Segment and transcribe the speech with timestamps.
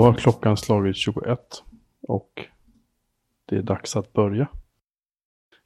[0.00, 1.62] Då har klockan slagit 21
[2.02, 2.46] och
[3.44, 4.48] det är dags att börja.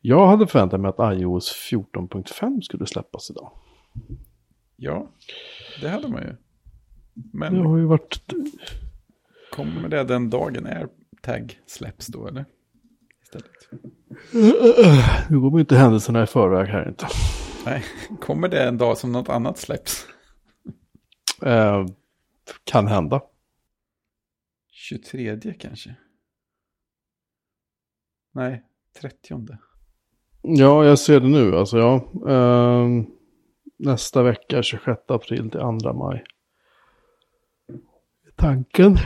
[0.01, 3.53] Jag hade förväntat mig att iOS 14.5 skulle släppas idag.
[4.77, 5.07] Ja,
[5.81, 6.37] det hade man ju.
[7.33, 8.21] Men Det har ju varit...
[9.53, 12.45] kommer det den dagen AirTag släpps då eller?
[13.23, 13.69] Istället.
[15.31, 17.07] Nu går man ju inte händelserna i förväg här inte.
[17.67, 17.85] Nej,
[18.21, 20.07] kommer det en dag som något annat släpps?
[21.43, 21.87] Eh,
[22.65, 23.21] kan hända.
[24.89, 25.95] 23 kanske?
[28.33, 28.63] Nej,
[29.01, 29.47] 30.
[30.43, 31.57] Ja, jag ser det nu.
[31.57, 32.13] Alltså, ja.
[32.29, 33.07] Ehm,
[33.77, 36.25] nästa vecka, 26 april till 2 maj.
[38.37, 38.97] Tanken.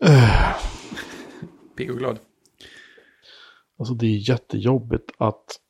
[0.00, 0.56] Eh,
[1.76, 2.18] Pigg och glad.
[3.78, 5.60] alltså det är jättejobbigt att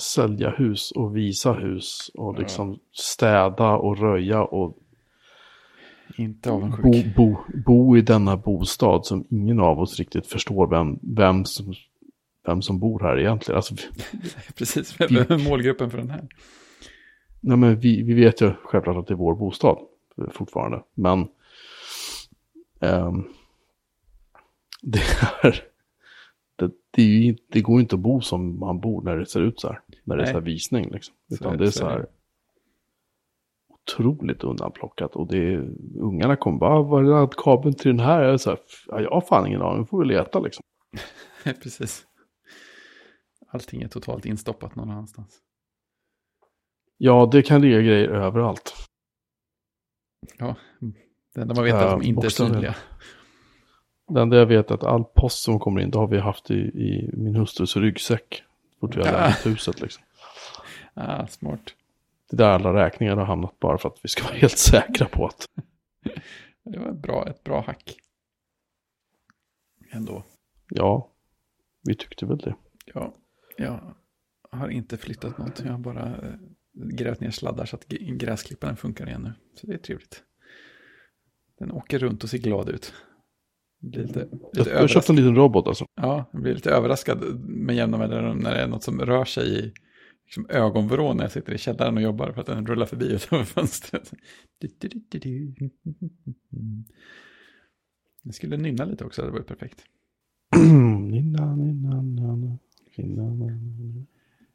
[0.00, 4.81] sälja hus och visa hus och liksom städa och röja och
[6.16, 6.82] Inte avundsjuk.
[7.16, 11.74] bo, bo, bo i denna bostad som ingen av oss riktigt förstår vem, vem, som,
[12.46, 13.56] vem som bor här egentligen.
[13.56, 13.74] Alltså,
[14.56, 16.28] Precis, vem är målgruppen för den här?
[17.40, 19.78] Nej, men vi, vi vet ju självklart att det är vår bostad
[20.18, 20.82] eh, fortfarande.
[20.94, 21.28] Men
[22.80, 23.24] ehm,
[24.82, 25.00] det,
[25.42, 25.64] är,
[26.56, 29.16] det, det, är ju, inte- det går ju inte att bo som man bor när
[29.16, 29.80] det ser ut så här.
[30.04, 30.32] När det är Nej.
[30.34, 30.90] så här visning.
[30.90, 31.14] Liksom.
[31.28, 32.06] Så Utan är- det är så så är här det.
[33.90, 35.16] Otroligt undanplockat.
[35.16, 35.56] Och det
[36.00, 38.22] ungarna kommer bara, "Ah, var är laddkabeln till den här?
[38.22, 38.58] Jag, så här,
[38.88, 40.62] ja, jag har fan ingen aning, får vi leta liksom.
[41.44, 42.04] Precis.
[43.48, 45.38] Allting är totalt instoppat någon annanstans.
[46.98, 48.74] Ja, det kan ligga grejer överallt.
[50.38, 50.54] Ja,
[51.34, 52.74] det enda man vet är att de Ja, inte är synliga.
[54.08, 56.50] Det enda jag vet är att all post som kommer in, det har vi haft
[56.50, 58.42] i, i min hustrus ryggsäck.
[58.80, 60.02] Fort vi har lämnat huset liksom.
[60.94, 61.74] Ah, smart.
[62.32, 65.06] Det är där alla räkningar har hamnat bara för att vi ska vara helt säkra
[65.06, 65.48] på att.
[66.64, 67.96] Det var ett bra, ett bra hack.
[69.90, 70.24] Ändå.
[70.68, 71.10] Ja,
[71.82, 72.54] vi tyckte väl det.
[72.94, 73.14] Ja,
[73.56, 73.94] jag
[74.50, 75.62] har inte flyttat något.
[75.64, 76.34] Jag har bara eh,
[76.72, 79.32] grävt ner sladdar så att gräsklipparen funkar igen nu.
[79.54, 80.22] Så det är trevligt.
[81.58, 82.94] Den åker runt och ser glad ut.
[83.78, 85.86] Blir lite, lite jag har köpt en liten robot alltså.
[85.94, 89.58] Ja, jag blir lite överraskad med jämna mellanrum när det är något som rör sig
[89.58, 89.72] i
[90.36, 93.44] liksom, ögonvrå när jag sitter i källaren och jobbar för att den rullar förbi utanför
[93.44, 94.12] fönstret.
[98.22, 99.84] Jag skulle nynna lite också, det var perfekt.
[100.56, 102.58] Nina, nina.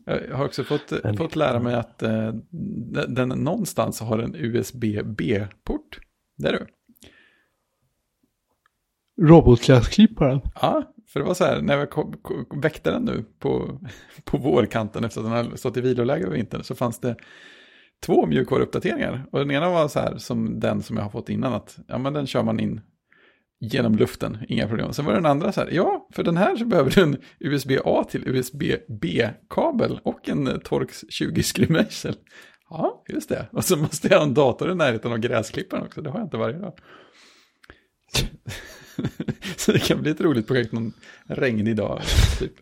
[0.05, 5.99] Jag har också fått, fått lära mig att eh, den, den någonstans har en USB-B-port.
[6.35, 6.65] Där du.
[9.27, 10.41] Robotgräsklipparen.
[10.55, 13.79] Ja, för det var så här, när jag kom, kom, väckte den nu på,
[14.23, 17.15] på vårkanten efter att den hade stått i viloläge över vintern så fanns det
[18.05, 19.25] två mjukvaruuppdateringar.
[19.31, 21.97] Och den ena var så här som den som jag har fått innan att ja
[21.97, 22.81] men den kör man in
[23.59, 24.93] genom luften, inga problem.
[24.93, 28.03] Sen var den andra så här, ja för den här så behöver du en USB-A
[28.09, 32.15] till USB-B-kabel och en eh, Torx 20 skruvmejsel.
[32.69, 33.47] Ja, just det.
[33.51, 36.25] Och så måste jag ha en dator i närheten av gräsklipparen också, det har jag
[36.25, 36.73] inte varje dag.
[39.57, 40.93] Så det kan bli ett roligt projekt någon
[41.27, 42.01] regnig dag.
[42.39, 42.53] Typ.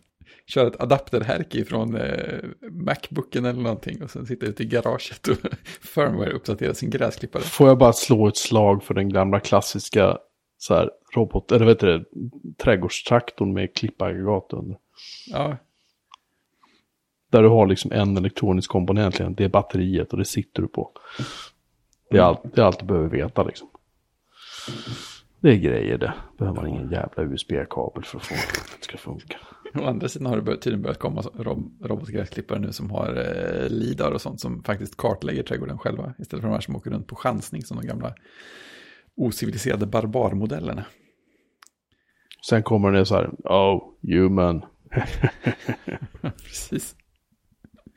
[0.46, 2.38] Köra ett adapterhärke från eh,
[2.70, 5.36] Macbooken eller någonting och sen sitta ute i garaget och
[5.80, 7.42] firmware uppdatera sin gräsklippare.
[7.42, 10.18] Får jag bara slå ett slag för den gamla klassiska
[10.58, 12.04] så här, robot, eller vet du det,
[12.58, 14.78] trädgårdstraktorn med klippaggregat under.
[15.26, 15.56] Ja,
[17.30, 20.68] Där du har liksom en elektronisk komponent, egentligen, det är batteriet och det sitter du
[20.68, 20.92] på.
[22.10, 23.68] Det är allt, det är allt du behöver veta liksom.
[25.46, 26.14] Det är grejer det.
[26.38, 28.34] Behöver man ingen jävla USB-kabel för att få
[28.78, 29.38] det ska funka.
[29.74, 31.22] å andra sidan har det tydligen börjat komma
[31.80, 36.14] robotgräsklippare nu som har eh, lidar och sånt som faktiskt kartlägger trädgården själva.
[36.18, 38.14] Istället för de här som åker runt på chansning som de gamla
[39.16, 40.84] ociviliserade barbarmodellerna.
[42.48, 44.64] Sen kommer det så här, oh, human,
[46.22, 46.96] Precis.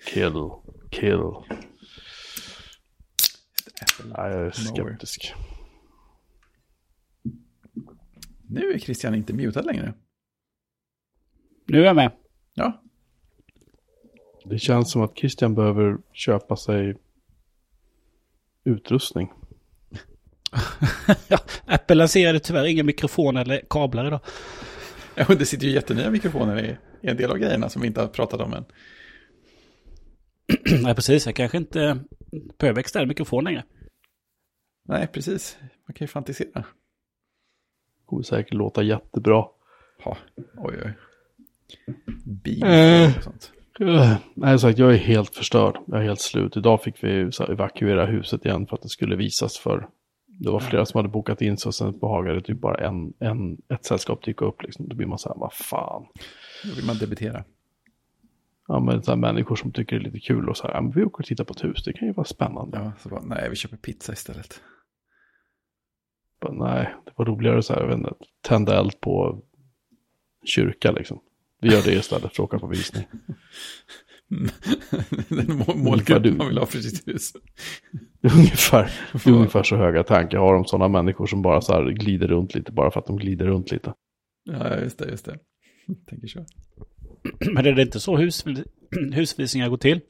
[0.06, 0.50] kill,
[0.92, 1.22] kill.
[4.06, 4.98] Nej, jag är Nowhere.
[8.50, 9.94] Nu är Christian inte mutad längre.
[11.66, 12.12] Nu är jag med.
[12.54, 12.84] Ja,
[14.46, 16.96] Det känns som att Christian behöver köpa sig
[18.64, 19.32] utrustning.
[21.28, 24.20] ja, Apple lanserade tyvärr inga mikrofoner eller kablar idag.
[25.16, 28.02] Ja, det sitter ju jättenya mikrofoner i, i en del av grejerna som vi inte
[28.02, 28.66] har pratat om än.
[30.84, 31.26] Nej, precis.
[31.26, 32.00] Jag kanske inte
[32.60, 33.64] behöver extern mikrofon längre.
[34.88, 35.58] Nej, precis.
[35.88, 36.66] Man kan ju fantisera.
[38.10, 39.46] Kommer säkert låta jättebra.
[40.04, 40.18] Ha,
[40.58, 40.94] oj, oj.
[42.26, 43.18] Bil Eh.
[43.18, 43.52] och sånt.
[43.82, 45.78] Uh, nej, sagt, jag är helt förstörd.
[45.86, 46.58] Jag är helt slut.
[46.58, 49.88] Idag fick vi så här, evakuera huset igen för att det skulle visas för.
[50.28, 53.58] Det var flera som hade bokat in sig och sen behagade typ bara en, en,
[53.74, 54.64] ett sällskap dyka upp.
[54.64, 54.88] Liksom.
[54.90, 56.06] Då blir man så här, vad fan.
[56.64, 57.44] Då vill man debitera.
[58.68, 60.82] Ja, men så här, människor som tycker det är lite kul och så här, ja,
[60.82, 62.78] men vi åker och tittar på ett hus, det kan ju vara spännande.
[62.78, 64.62] Ja, så bara, nej, vi köper pizza istället.
[66.42, 69.42] Bara, nej, det var roligare så här, jag vet inte, tända eld på
[70.46, 71.20] kyrka liksom.
[71.62, 73.04] Vi gör det istället för att åka på visning.
[75.30, 77.34] Den må- målgrupp man vill ha för sitt hus.
[78.22, 78.92] Ungefär,
[79.28, 82.72] ungefär så höga tankar har om sådana människor som bara så här glider runt lite
[82.72, 83.94] bara för att de glider runt lite.
[84.44, 85.40] Ja, just det, just det.
[86.10, 86.46] Tänker så.
[87.54, 88.64] Men är det inte så husvis
[89.14, 90.02] husvisningar går till?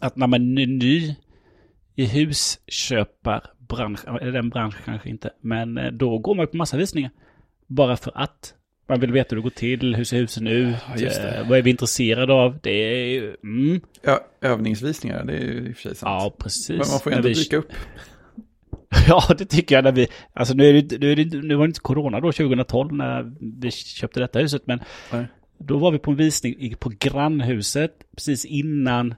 [0.00, 1.14] Att när man är ny
[1.94, 2.04] i
[3.70, 7.10] husköparbranschen, eller den branschen kanske inte, men eh, då går man på massa visningar.
[7.66, 8.54] Bara för att
[8.88, 11.62] man vill veta hur det går till, hur ser husen ut, Ja, eh, vad är
[11.62, 12.58] vi intresserade av?
[12.62, 16.22] Det är ju, mm, Ja, övningsvisningar, det är ju i och för sig sant.
[16.22, 16.68] ja precis.
[16.68, 17.72] Men man får ju ändå vi- dyka upp.
[19.08, 21.64] Ja, det tycker jag när vi, alltså nu, är det, nu, är det, nu var
[21.66, 24.80] det inte corona då 2012 när vi köpte detta huset, men
[25.12, 25.26] Nej.
[25.58, 29.14] då var vi på en visning på grannhuset precis innan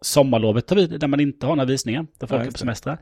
[0.00, 2.50] sommarlovet tar vid, där man inte har några visningar, där folk Ja, är
[2.84, 2.98] på det.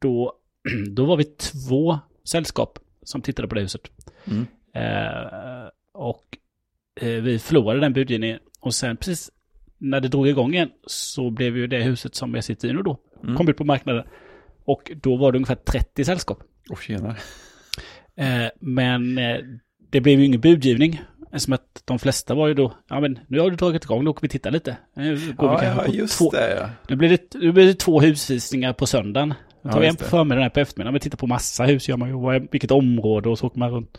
[0.00, 0.32] Då,
[0.90, 3.80] då var vi två sällskap som tittade på det huset.
[4.24, 4.46] Mm.
[4.74, 6.38] Eh, och
[7.00, 8.38] eh, vi förlorade den budgivningen.
[8.60, 9.30] Och sen precis
[9.78, 12.82] när det drog igång igen så blev ju det huset som jag sitter i nu
[12.82, 13.36] då, Mm.
[13.36, 14.04] kom ut på marknaden.
[14.64, 16.42] Och då var det ungefär 30 sällskap.
[16.70, 17.16] Och tjena.
[18.16, 19.14] Eh, men
[19.90, 21.02] det blev ju ingen budgivning.
[21.32, 24.10] Eftersom att de flesta var ju då, ja men nu har du dragit igång, då
[24.10, 24.76] åker vi titta lite.
[24.94, 26.54] Nu, går vi Ja, kanske ja, just två, det.
[26.60, 26.70] Ja.
[26.88, 29.34] Nu, blir det, nu blir det två husvisningar på söndagen.
[29.62, 30.94] Tar Ja, vi en på förmiddagen, en på eftermiddagen.
[30.94, 32.48] Vi tittar på massa hus, gör man ju.
[32.50, 33.98] Vilket område och så åker man runt.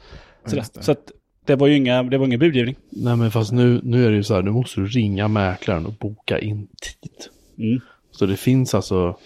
[0.54, 0.84] Just det.
[0.84, 1.12] Så att
[1.46, 2.76] det var ju inga, det var ingen budgivning.
[2.90, 5.86] Nej men fast nu, nu är det ju så här, nu måste du ringa mäklaren
[5.86, 7.12] och boka in tid.
[7.58, 7.82] Mm.
[8.12, 9.18] Så det finns alltså,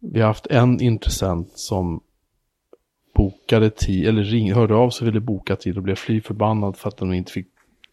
[0.00, 2.00] vi har haft en intressent som
[3.14, 6.76] bokade tid, eller ring, hörde av sig och ville boka tid och blev fly förbannad
[6.76, 7.46] för att de inte fick,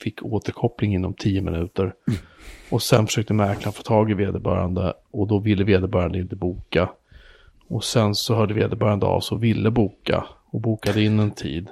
[0.03, 1.93] fick återkoppling inom tio minuter.
[2.69, 6.89] Och sen försökte mäklaren få tag i vederbörande och då ville vederbörande inte boka.
[7.69, 11.67] Och sen så hörde vederbörande av sig och ville boka och bokade in en tid.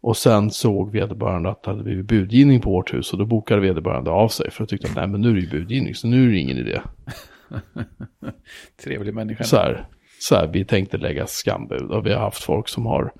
[0.00, 3.60] Och sen såg vederbörande att det hade blivit budgivning på vårt hus och då bokade
[3.60, 6.06] vederbörande av sig för att tyckte att nej men nu är det ju budgivning så
[6.06, 6.80] nu är det ingen idé.
[8.84, 9.44] Trevlig människa.
[9.44, 9.86] Så här,
[10.20, 13.12] så här, vi tänkte lägga skambud och vi har haft folk som har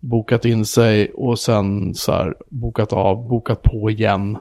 [0.00, 4.38] bokat in sig och sen så här bokat av, bokat på igen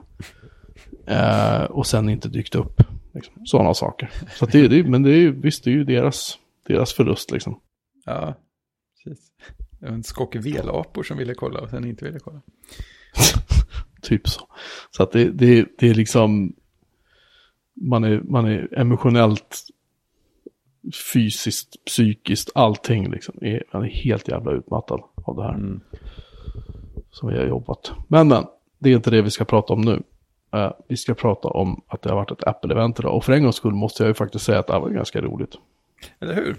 [1.08, 2.82] eh, och sen inte dykt upp.
[3.14, 3.46] Liksom.
[3.46, 4.10] Sådana saker.
[4.36, 7.32] Så att det, det, men det är ju, visst, det är ju deras, deras förlust
[7.32, 7.60] liksom.
[8.06, 8.34] Ja,
[9.04, 9.32] precis.
[9.80, 12.42] Det var en skock velapor som ville kolla och sen inte ville kolla.
[14.02, 14.42] Typ så.
[14.92, 16.56] Så att det, det, det är liksom,
[17.74, 19.68] man är, man är emotionellt,
[21.14, 23.36] fysiskt, psykiskt, allting liksom.
[23.42, 25.54] Är, man är helt jävla utmattad av det här.
[25.54, 25.82] Mm.
[27.12, 27.92] som vi har jobbat.
[28.08, 28.46] Men men,
[28.80, 30.04] det är inte det vi ska prata om nu.
[30.54, 33.16] Eh, vi ska prata om att det har varit ett Apple-event idag.
[33.16, 35.22] Och för en gångs skull måste jag ju faktiskt säga att det här var ganska
[35.22, 35.56] roligt.
[36.20, 36.56] Eller hur?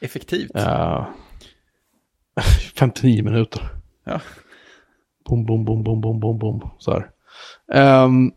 [0.00, 0.50] Effektivt.
[0.56, 1.06] Eh,
[2.74, 3.62] 59 minuter.
[4.04, 4.20] Ja.
[5.24, 6.70] Bom, bom, bom, bom, bom, bom, bom.
[6.78, 7.10] Så här.
[7.72, 8.32] Ehm,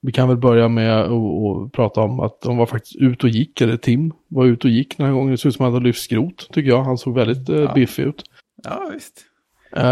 [0.00, 3.60] vi kan väl börja med att prata om att de var faktiskt ut och gick,
[3.60, 5.30] eller Tim var ute och gick den här gången.
[5.30, 6.82] Det såg ut som att han hade lyft skrot, tycker jag.
[6.84, 7.72] Han såg väldigt eh, Ja.
[7.74, 8.24] biffig ut.
[8.64, 9.24] Ja, visst.
[9.70, 9.82] Apple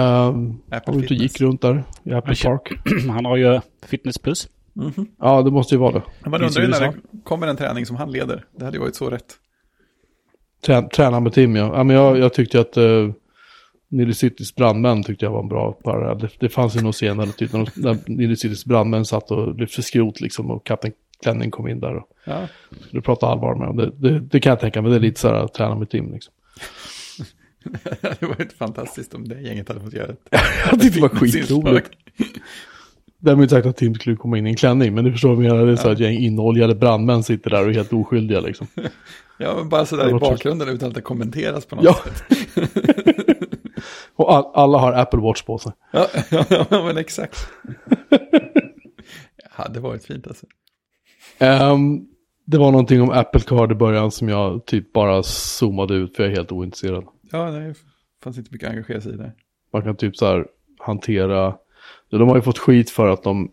[0.71, 2.73] han var ute och gick runt där i Apple känner- Park.
[3.11, 4.49] Han har ju Fitness Plus.
[4.73, 5.07] Mhm.
[5.19, 6.31] Ja, det måste ju vara det.
[6.31, 8.45] Man undrar ju när det kommer en träning som han leder.
[8.57, 9.35] Det hade ju varit så rätt.
[10.67, 11.77] Trä, träna med Tim, ja.
[11.77, 13.13] ja men jag, jag tyckte att uh,
[13.89, 16.19] Nile Citys brandmän tyckte jag var en bra parallell.
[16.19, 19.83] Det, det fanns ju någon senare typ när, när Nile Citys brandmän satt och lyfte
[19.83, 22.49] skrot liksom och Kapten Klänning kom in där och Ja,
[22.87, 23.77] skulle prata allvar med dem.
[23.77, 25.91] Det, det, det kan jag tänka mig, det är lite så här att träna med
[25.91, 26.35] Tim liksom.
[27.65, 30.17] det hade varit fantastiskt om det gänget hade fått göra det.
[30.71, 31.91] Jag tyckte det var skitroligt.
[33.25, 35.45] Därmed inte sagt att Tim skulle komma in i en klänning, men du förstår vad
[35.45, 35.67] jag menar.
[35.67, 38.67] Det är så här ett gäng inoljade brandmän sitter där och är helt oskyldiga liksom.
[39.39, 41.95] Ja, men bara sådär Det i bakgrunden utan att det kommenteras på något Ja.
[41.95, 42.71] sätt.
[44.17, 45.73] Och all, alla har Apple Watch på sig.
[45.93, 46.07] Ja,
[46.51, 47.47] ja, men exakt.
[49.59, 50.47] Ja, det varit fint alltså.
[51.39, 52.01] Ehm,
[52.47, 56.23] det var någonting om Apple Card i början som jag typ bara zoomade ut för
[56.23, 57.05] jag är helt ointresserad.
[57.33, 57.75] Ja, det
[58.25, 59.33] fanns inte mycket att engagera sig i det.
[59.73, 60.47] Man kan typ så här
[60.79, 61.62] hantera, ja,
[62.19, 63.51] de har ju fått skit för att de,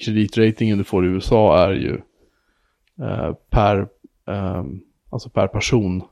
[0.00, 2.00] kreditratingen du får i USA är ju
[3.06, 3.88] eh, per,
[4.28, 4.64] eh,
[5.10, 6.02] alltså per person.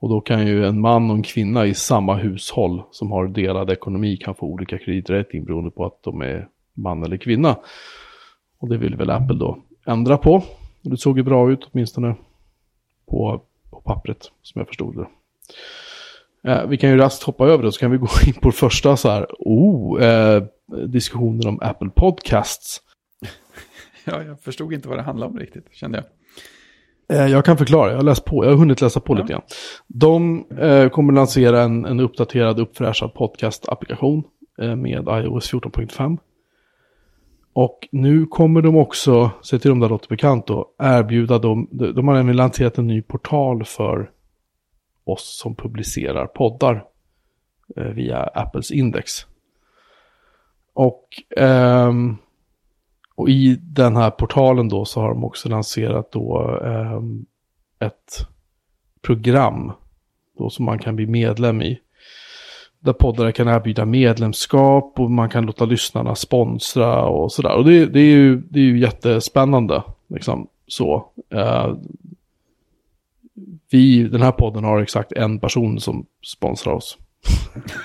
[0.00, 3.70] Och då kan ju en man och en kvinna i samma hushåll som har delad
[3.70, 7.56] ekonomi kan få olika kreditrating beroende på att de är man eller kvinna.
[8.58, 10.34] Och det vill väl Apple då ändra på.
[10.84, 12.14] Och det såg ju bra ut åtminstone
[13.06, 15.06] på, på pappret som jag förstod det.
[16.48, 18.96] Eh, vi kan ju raskt hoppa över det så kan vi gå in på första
[18.96, 20.42] så här, oh, eh,
[20.88, 22.80] diskussionen om Apple Podcasts.
[24.04, 26.06] Ja, jag förstod inte vad det handlade om riktigt, kände jag.
[27.18, 29.18] Eh, jag kan förklara, jag har läst på, jag har hunnit läsa på Ja.
[29.20, 29.42] lite grann.
[29.86, 34.22] De eh, kommer lansera en, en uppdaterad, uppfräschad podcast-applikation
[34.62, 36.18] eh, med iOS 14.5.
[37.52, 41.94] Och nu kommer de också, se till om det låter bekant då, erbjuda dem, de,
[41.94, 44.10] de har nämligen lanserat en ny portal för
[45.04, 46.84] oss som publicerar poddar
[47.76, 49.26] eh, via Apples index.
[50.72, 52.16] Och, ehm,
[53.14, 57.26] och i den här portalen då så har de också lanserat då ehm,
[57.78, 58.26] ett
[59.02, 59.72] program
[60.38, 61.80] då som man kan bli medlem i.
[62.80, 67.54] Där poddare kan erbjuda medlemskap och man kan låta lyssnarna sponsra och sådär.
[67.54, 69.82] Och det, det, är, ju, det är ju jättespännande.
[70.08, 71.10] Liksom så.
[71.30, 71.74] Eh,
[73.70, 76.98] vi, den här podden har exakt en person som sponsrar oss.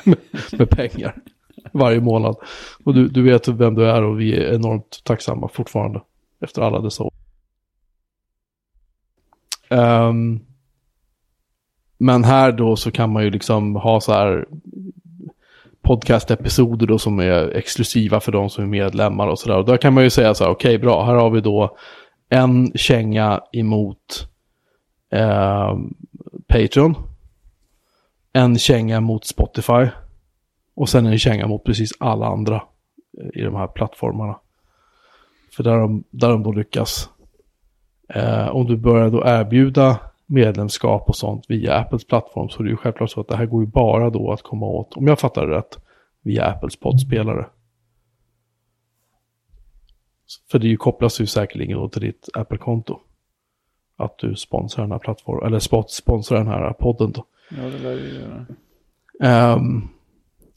[0.04, 0.18] med,
[0.52, 1.16] med pengar.
[1.72, 2.36] Varje månad.
[2.84, 6.02] Och du, du vet vem du är och vi är enormt tacksamma fortfarande.
[6.42, 7.14] Efter alla dessa år.
[9.70, 10.40] Um,
[11.98, 14.46] men här då så kan man ju liksom ha så här
[15.82, 19.58] podcast-episoder då som är exklusiva för de som är medlemmar och sådär.
[19.58, 21.78] Och då kan man ju säga så här, okej bra, här har vi då
[22.30, 24.30] en känga emot
[25.10, 25.78] eh,
[26.48, 26.96] Patreon.
[28.34, 29.88] En känga mot Spotify.
[30.76, 32.56] Och sen en känga mot precis alla andra
[33.18, 34.40] eh, i de här plattformarna.
[35.56, 37.10] För där de, där de då lyckas.
[38.10, 42.70] Eh, om du börjar då erbjuda medlemskap och sånt via Apples plattform så är det
[42.70, 45.20] ju självklart så att det här går ju bara då att komma åt, om jag
[45.20, 45.78] fattar det rätt,
[46.22, 47.48] via Apples poddspelare.
[50.52, 53.00] För det ju kopplas ju säkerligen då till ditt Apple-konto.
[53.98, 57.26] Att du sponsrar den här plattformen, eller sponsrar den här podden då.
[57.50, 58.46] Ja, det lär ju göra.
[59.24, 59.82] Ehm,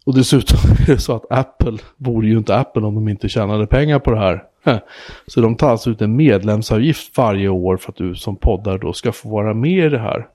[0.06, 3.66] och dessutom är det så att Apple vore ju inte Apple om de inte tjänade
[3.66, 4.44] pengar på det här.
[5.26, 8.92] Så de tar alltså ut en medlemsavgift varje år för att du som poddar då
[8.92, 10.28] ska få vara med i det här.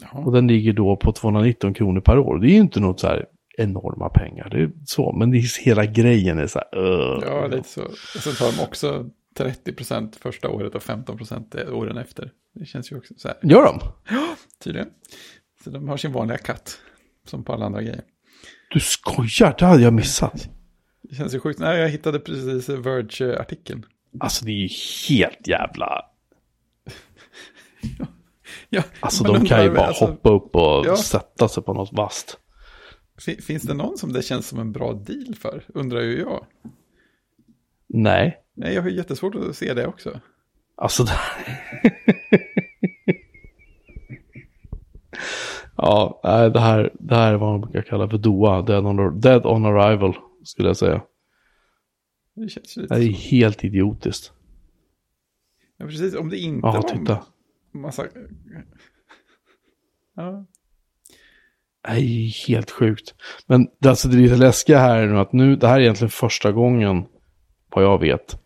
[0.00, 0.24] Jaha.
[0.24, 2.38] Och den ligger då på 219 kronor per år.
[2.38, 3.26] Det är ju inte något så här
[3.58, 4.48] enorma pengar.
[4.50, 6.78] Det är så, men det är, hela grejen är så här.
[6.78, 7.82] "Ugh." Ja, lite så.
[7.82, 9.04] Och sen tar de också
[9.36, 12.32] 30% första året och 15% åren efter.
[12.54, 13.80] Det känns ju också så här, Gör de?
[14.64, 14.88] tydligen.
[15.64, 16.78] Så de har sin vanliga katt,
[17.26, 18.02] som på alla andra grejer.
[18.70, 20.48] Du skojar, det hade jag missat.
[21.02, 21.58] Det känns ju sjukt.
[21.60, 23.86] Nej, jag hittade precis Verge-artikeln.
[24.20, 24.68] Alltså det är ju
[25.08, 26.04] helt jävla...
[28.68, 30.96] Ja, Alltså de kan ju bara alltså, hoppa upp och Ja.
[30.96, 32.38] sätta sig på något vasst.
[33.18, 35.64] fi- Finns det någon som det känns som en bra deal för?
[35.68, 36.46] Undrar ju jag.
[37.88, 38.41] Nej.
[38.54, 40.20] Nej, jag har jättesvårt att se det också.
[40.76, 41.04] Alltså
[45.76, 49.20] ja, nej, det här, det här är vad man brukar kalla för DOA, dead on,
[49.20, 51.02] dead on arrival, skulle jag säga.
[52.34, 53.18] Det känns ju Det är lite...
[53.18, 54.32] helt idiotiskt.
[55.76, 56.14] Ja, precis.
[56.16, 57.24] Om det inte Ja, var titta.
[57.72, 58.06] massa...
[60.16, 60.44] Ja,
[61.82, 63.14] Det här är ju helt sjukt.
[63.46, 65.80] Men det, alltså, det är lite läskiga här är nu att nu, det här är
[65.80, 67.06] egentligen första gången,
[67.74, 68.38] vad jag vet,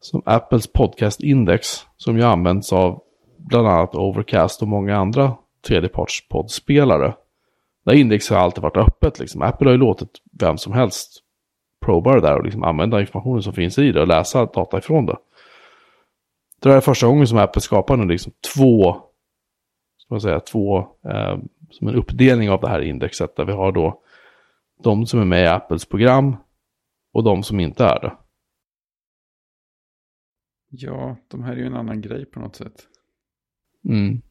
[0.00, 3.02] som Apples podcastindex som ju används av
[3.36, 5.34] bland annat Overcast och många andra
[5.66, 7.14] tredjepartspoddspelare.
[7.84, 9.18] Det här indexet har alltid varit öppet.
[9.18, 9.42] Liksom.
[9.42, 10.08] Apple har ju låtit
[10.40, 11.22] vem som helst
[11.80, 15.06] proba det där och liksom använda informationen som finns i det och läsa data ifrån
[15.06, 15.16] det.
[16.60, 18.96] Det här är första gången som Apple skapar nu liksom två,
[19.98, 21.38] ska man säga, två, eh,
[21.70, 24.00] som en uppdelning av det här indexet där vi har då
[24.82, 26.36] de som är med i Apples program
[27.12, 28.12] och de som inte är det
[30.72, 32.86] ja, de här är ju en annan grej på något sätt.
[33.88, 34.22] Mm.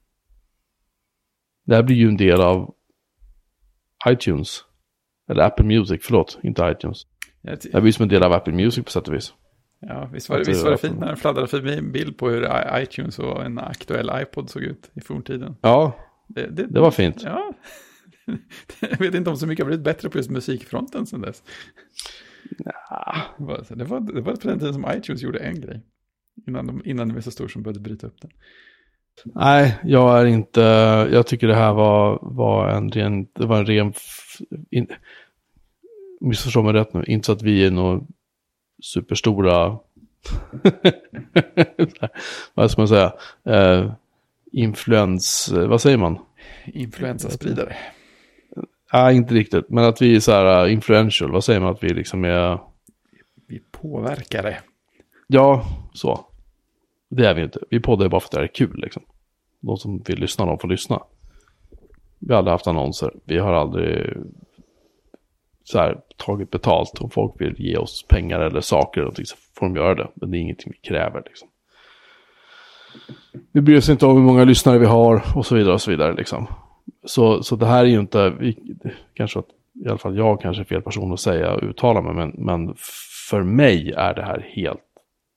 [1.65, 2.75] Det här blir ju en del av
[4.09, 4.63] iTunes.
[5.29, 6.97] Eller Apple Music, förlåt, inte iTunes.
[7.41, 9.33] Det här blir som en del av Apple Music på sätt och vis.
[9.79, 12.29] Ja, visst var det, visst var det fint när den fladdrade förbi en bild på
[12.29, 12.47] hur
[12.81, 15.55] iTunes och en aktuell iPod såg ut i forntiden.
[15.61, 15.95] Ja,
[16.27, 17.21] Det, det, det var fint.
[17.23, 17.53] Ja.
[18.81, 21.43] Jag vet inte om så mycket har blivit bättre på just musikfronten sedan dess.
[23.37, 25.85] Så- det, var, det var på den tiden som iTunes gjorde en grej.
[26.47, 28.31] Innan, de, innan den blev så stor som började bryta upp den.
[29.23, 30.61] Nej, jag är inte,
[31.11, 33.93] jag tycker det här var, var en ren, det var en ren,
[34.69, 34.87] in,
[36.21, 38.01] missförstå mig rätt nu, inte så att vi är några
[38.83, 39.69] superstora,
[42.53, 43.91] vad ska man säga, eh,
[44.51, 46.19] influens, vad säger man?
[46.65, 47.75] Influensaspridare.
[48.91, 51.83] Ja, inte riktigt, men att vi är så här uh, influential, vad säger man att
[51.83, 52.59] vi liksom är,
[53.47, 54.57] Vi påverkare.
[55.27, 56.30] Ja, så.
[57.13, 57.59] Det är vi inte.
[57.69, 59.03] Vi poddar ju bara för att det är kul liksom.
[59.59, 61.03] De som vill lyssna, de får lyssna.
[62.19, 63.11] Vi har aldrig haft annonser.
[63.25, 64.17] Vi har aldrig
[65.63, 67.01] så här, tagit betalt.
[67.01, 70.07] Om folk vill ge oss pengar eller saker eller så får de göra det.
[70.13, 71.47] Men det är ingenting vi kräver liksom.
[73.51, 75.91] Vi bryr oss inte om hur många lyssnare vi har och så vidare och så
[75.91, 76.47] vidare liksom.
[77.05, 78.57] Så, så det här är ju inte, vi,
[79.13, 79.47] kanske att,
[79.85, 82.75] i alla fall jag kanske är fel person att säga och uttala mig, men, men
[83.29, 84.90] för mig är det här helt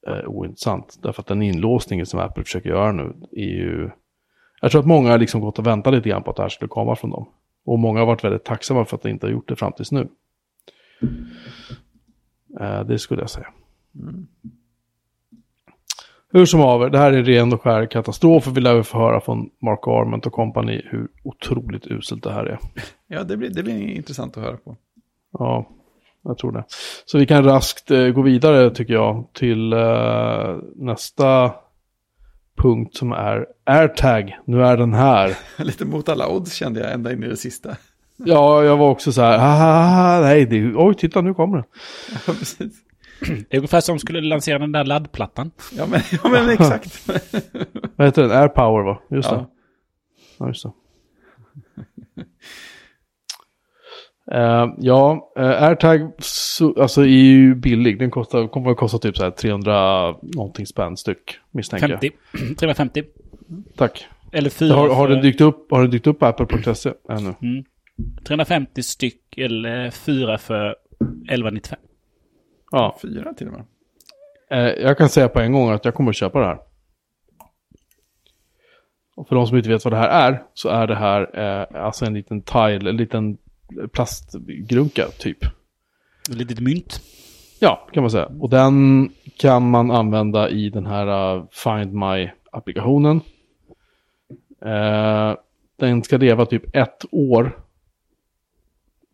[0.07, 0.99] eh, ointressant.
[1.03, 3.91] Därför att den inlåsningen som Apple försöker göra nu är ju...
[4.61, 6.49] Jag tror att många har liksom gått och väntat lite grann på att det här
[6.49, 7.29] skulle komma från dem.
[7.65, 9.93] Och många har varit väldigt tacksamma för att de inte har gjort det fram tills
[9.93, 10.09] nu.
[12.61, 13.49] Eh, det skulle jag säga.
[13.95, 14.27] Mm.
[16.37, 19.51] Hur som haver, det här är ren och skär katastrof vi lär få höra från
[19.63, 22.59] Mark Arment och company hur otroligt uselt det här är.
[23.07, 24.77] Ja, det blir, det blir intressant att höra på.
[25.33, 25.69] Ja,
[26.25, 26.65] jag tror det.
[27.05, 31.53] Så vi kan raskt eh, gå vidare tycker jag till eh, nästa
[32.57, 34.39] punkt som är AirTag.
[34.47, 35.37] Nu är den här.
[35.65, 37.77] Lite mot alla odds kände jag ända in i det sista.
[38.17, 41.67] Ja, jag var också så här, ah, nej, det, oj, titta nu kommer den.
[42.27, 42.73] Ja, precis.
[43.21, 45.51] Det är ungefär som skulle lansera den där laddplattan.
[45.77, 47.09] Ja, men, ja, men exakt.
[47.97, 48.31] Vad heter den?
[48.31, 49.01] AirPower va?
[49.11, 49.37] Just det.
[49.37, 49.51] Ja.
[50.39, 50.73] Ja, just det.
[54.33, 57.99] Eh, ja, uh, AirTag så, alltså är ju billig.
[57.99, 62.01] Den kostar, kommer att kosta typ så här 300 någonting spänn styck, misstänker jag.
[62.01, 62.55] 50.
[62.55, 63.03] 350.
[63.77, 64.07] Tack.
[64.33, 67.35] Eller 4 Har, har, för, den dykt upp, har den dykt upp på Apple.se ännu?
[67.43, 67.65] mm,
[68.27, 71.79] 350 styck eller 4 för 1195.
[72.71, 73.65] Ja, Fyra till och med.
[74.51, 76.59] eh, jag kan säga på en gång att jag kommer att köpa det här.
[79.17, 81.85] Och för de som inte vet vad det här är, så är det här eh,
[81.85, 83.39] alltså en liten tile, en liten
[83.93, 85.45] plastgrunka typ.
[86.31, 87.01] Ett litet mynt.
[87.61, 88.31] Ja, kan man säga.
[88.41, 93.21] Och den kan man använda i den här uh, Find My-applikationen.
[94.65, 95.35] Eh,
[95.77, 97.59] den ska leva typ ett år.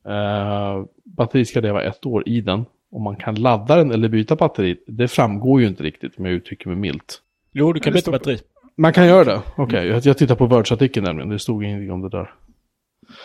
[0.09, 2.65] Uh, batteriet ska leva ett år i den.
[2.93, 6.35] Om man kan ladda den eller byta batteri, det framgår ju inte riktigt om jag
[6.35, 7.23] uttrycker mig milt.
[7.53, 8.39] Jo, du kan byta batteri.
[8.77, 9.43] Man kan göra det?
[9.57, 12.35] Okej, jag, jag tittar på Words-artikeln nämligen, det stod ingenting om det där.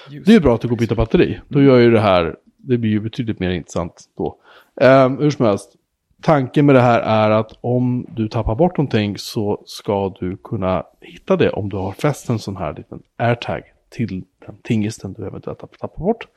[0.10, 1.40] Det är ju bra att det går att byta batteri.
[1.48, 4.38] Då gör ju det här, det blir ju betydligt mer intressant då.
[4.82, 5.76] Um, hur som helst,
[6.22, 10.84] tanken med det här är att om du tappar bort någonting så ska du kunna
[11.02, 15.28] hitta det om du har fäst en sån här liten airtag till den tingisten du
[15.28, 16.28] eventuellt har tappat bort.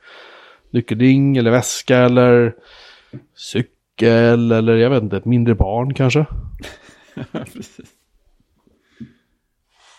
[0.69, 2.55] Nyckelring eller väska eller
[3.35, 6.25] cykel eller jag vet inte, ett mindre barn kanske.
[7.31, 7.91] precis.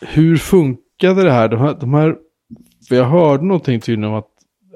[0.01, 1.49] hur funkade det här?
[1.49, 2.17] De här, de här
[2.90, 4.29] för jag hörde någonting tydligen om att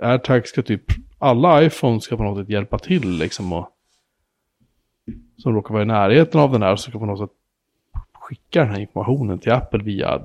[0.03, 0.83] AirTag ska typ,
[1.19, 3.69] alla iPhone ska på något sätt hjälpa till liksom och
[5.37, 7.31] som råkar vara i närheten av den här så ska på något sätt
[8.13, 10.23] skicka den här informationen till Apple via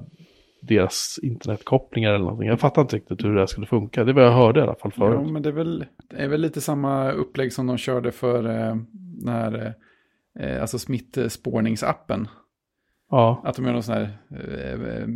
[0.61, 2.47] deras internetkopplingar eller någonting.
[2.47, 4.03] Jag fattar inte riktigt hur det här skulle funka.
[4.03, 5.31] Det var jag hörde i alla fall Ja, förut.
[5.31, 8.75] men det är, väl, det är väl lite samma upplägg som de körde för eh,
[9.21, 9.73] när,
[10.39, 12.27] eh, alltså smittspårningsappen.
[13.11, 15.07] Ja, Att de gör någon sån här eh, eh,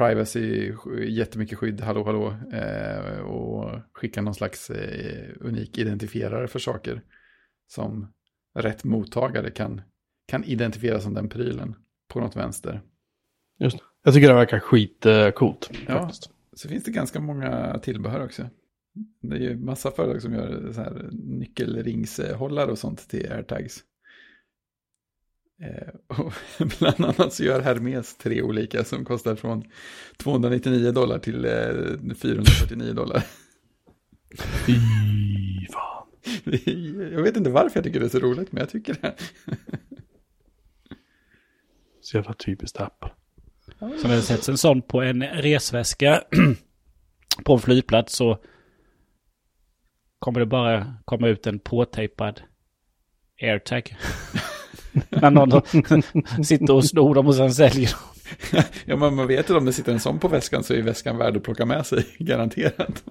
[0.00, 0.72] privacy,
[1.08, 7.02] jättemycket skydd, hallå hallå, eh, och skickar någon slags eh, unik identifierare för saker
[7.66, 8.12] som
[8.54, 9.82] rätt mottagare kan,
[10.28, 11.74] kan identifiera som den prylen
[12.08, 12.80] på något vänster.
[13.58, 13.78] just.
[14.04, 15.70] Jag tycker det verkar skitcoolt.
[15.88, 15.98] Ja.
[16.00, 16.30] faktiskt.
[16.52, 18.46] Så finns det ganska många tillbehör också.
[19.22, 23.84] Det är ju massa företag som gör så här nyckelringshållare och sånt till airtags.
[25.62, 26.32] Eh, och
[26.78, 29.64] bland annat så gör Hermes tre olika som kostar från
[30.16, 33.22] 299 dollar till eh, 449 dollar.
[34.66, 34.72] Fy
[35.72, 36.06] fan.
[37.12, 39.14] Jag vet inte varför jag tycker det är så roligt, men jag tycker det.
[42.02, 43.10] Så jävla typiskt Apple.
[43.80, 46.24] När det sätts en sån på en resväska
[47.44, 48.38] på en flygplats så
[50.18, 52.42] kommer det bara komma ut en påtejpad
[53.42, 53.96] airtag.
[55.08, 58.62] när någon sitter och snor dem och sen säljer dem.
[58.84, 61.18] Ja, men man vet ju om det sitter en sån på väskan så är väskan
[61.18, 63.04] värd att plocka med sig, garanterat.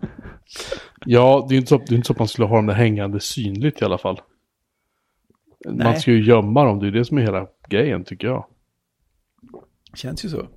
[1.06, 2.66] Ja, det är ju inte så, det är inte så att man skulle ha dem
[2.66, 4.22] där hängande synligt i alla fall.
[5.66, 6.00] Man Nej.
[6.00, 8.46] ska ju gömma dem, det är det som är hela grejen tycker jag.
[9.94, 10.48] Känns ju så.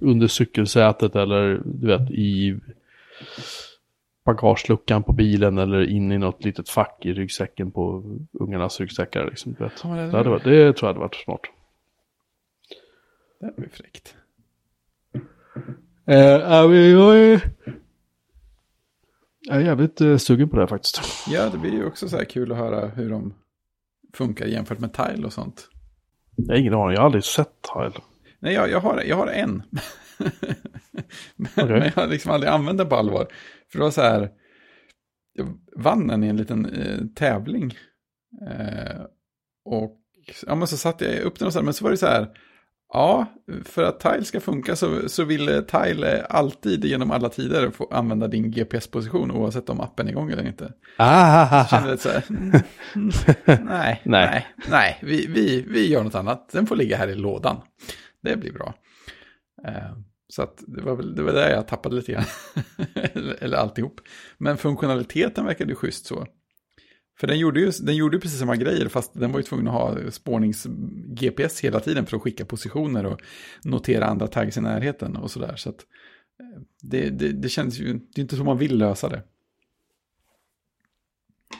[0.00, 2.60] Under cykelsätet eller du vet i
[4.26, 9.24] bagageluckan på bilen eller in i något litet fack i ryggsäcken på ungarnas ryggsäckar.
[9.26, 9.56] Liksom.
[9.58, 11.40] Ja, det- det, hade varit, det tror jag hade varit smart.
[13.40, 14.14] Det är ju fräckt.
[16.06, 17.40] Eh, jag är,
[19.40, 21.00] jag är jävligt eh, sugen på det här faktiskt.
[21.28, 23.34] Ja, det blir ju också så här kul att höra hur de
[24.14, 25.68] funkar jämfört med Tile och sånt.
[26.36, 27.92] Jag har ingen aning, jag har aldrig sett Tile.
[28.38, 29.62] Nej, jag, jag, har, jag har en.
[31.36, 31.66] men, Okej.
[31.68, 33.26] men jag har liksom aldrig använt den på allvar.
[33.76, 34.30] För det var så här,
[35.32, 37.74] jag vann den i en liten eh, tävling.
[38.50, 39.00] Eh,
[39.64, 39.96] och
[40.46, 42.06] ja, men så satte jag upp den och så här, men så var det så
[42.06, 42.28] här,
[42.92, 43.26] ja,
[43.64, 48.28] för att Tile ska funka så, så vill Tile alltid genom alla tider få använda
[48.28, 50.72] din GPS-position oavsett om appen är igång eller inte.
[50.96, 52.50] Ah, Jag kände lite så här, mm,
[52.94, 53.10] mm,
[53.66, 54.00] nej, Nej.
[54.04, 56.48] nej, nej, vi, vi, vi gör något annat.
[56.52, 57.56] Den får ligga här i lådan.
[58.22, 58.74] Det blir bra.
[59.66, 59.92] Eh,
[60.36, 62.24] så att det var väl det var där jag tappade lite grann.
[62.94, 64.00] eller, eller alltihop.
[64.38, 66.26] Men funktionaliteten verkade ju schysst så.
[67.20, 69.68] För den gjorde ju den gjorde ju precis samma grejer fast den var ju tvungen
[69.68, 73.20] att ha spårnings-GPS hela tiden för att skicka positioner och
[73.64, 75.56] notera andra tags i närheten och sådär.
[75.56, 75.80] Så att
[76.40, 79.22] eh, det, det, det känns ju, det är inte så man vill lösa det.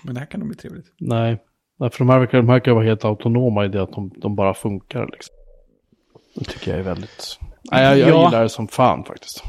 [0.03, 0.95] Men det här kan nog bli trevligt.
[0.99, 1.43] Nej,
[1.79, 4.13] Nej, för de här verkar, de här verkar vara helt autonoma i det att de,
[4.17, 5.09] de bara funkar.
[5.13, 5.35] Liksom.
[6.35, 7.39] Det tycker jag är väldigt...
[7.73, 8.25] Nej, jag, jag Ja.
[8.27, 9.43] gillar det som fan faktiskt.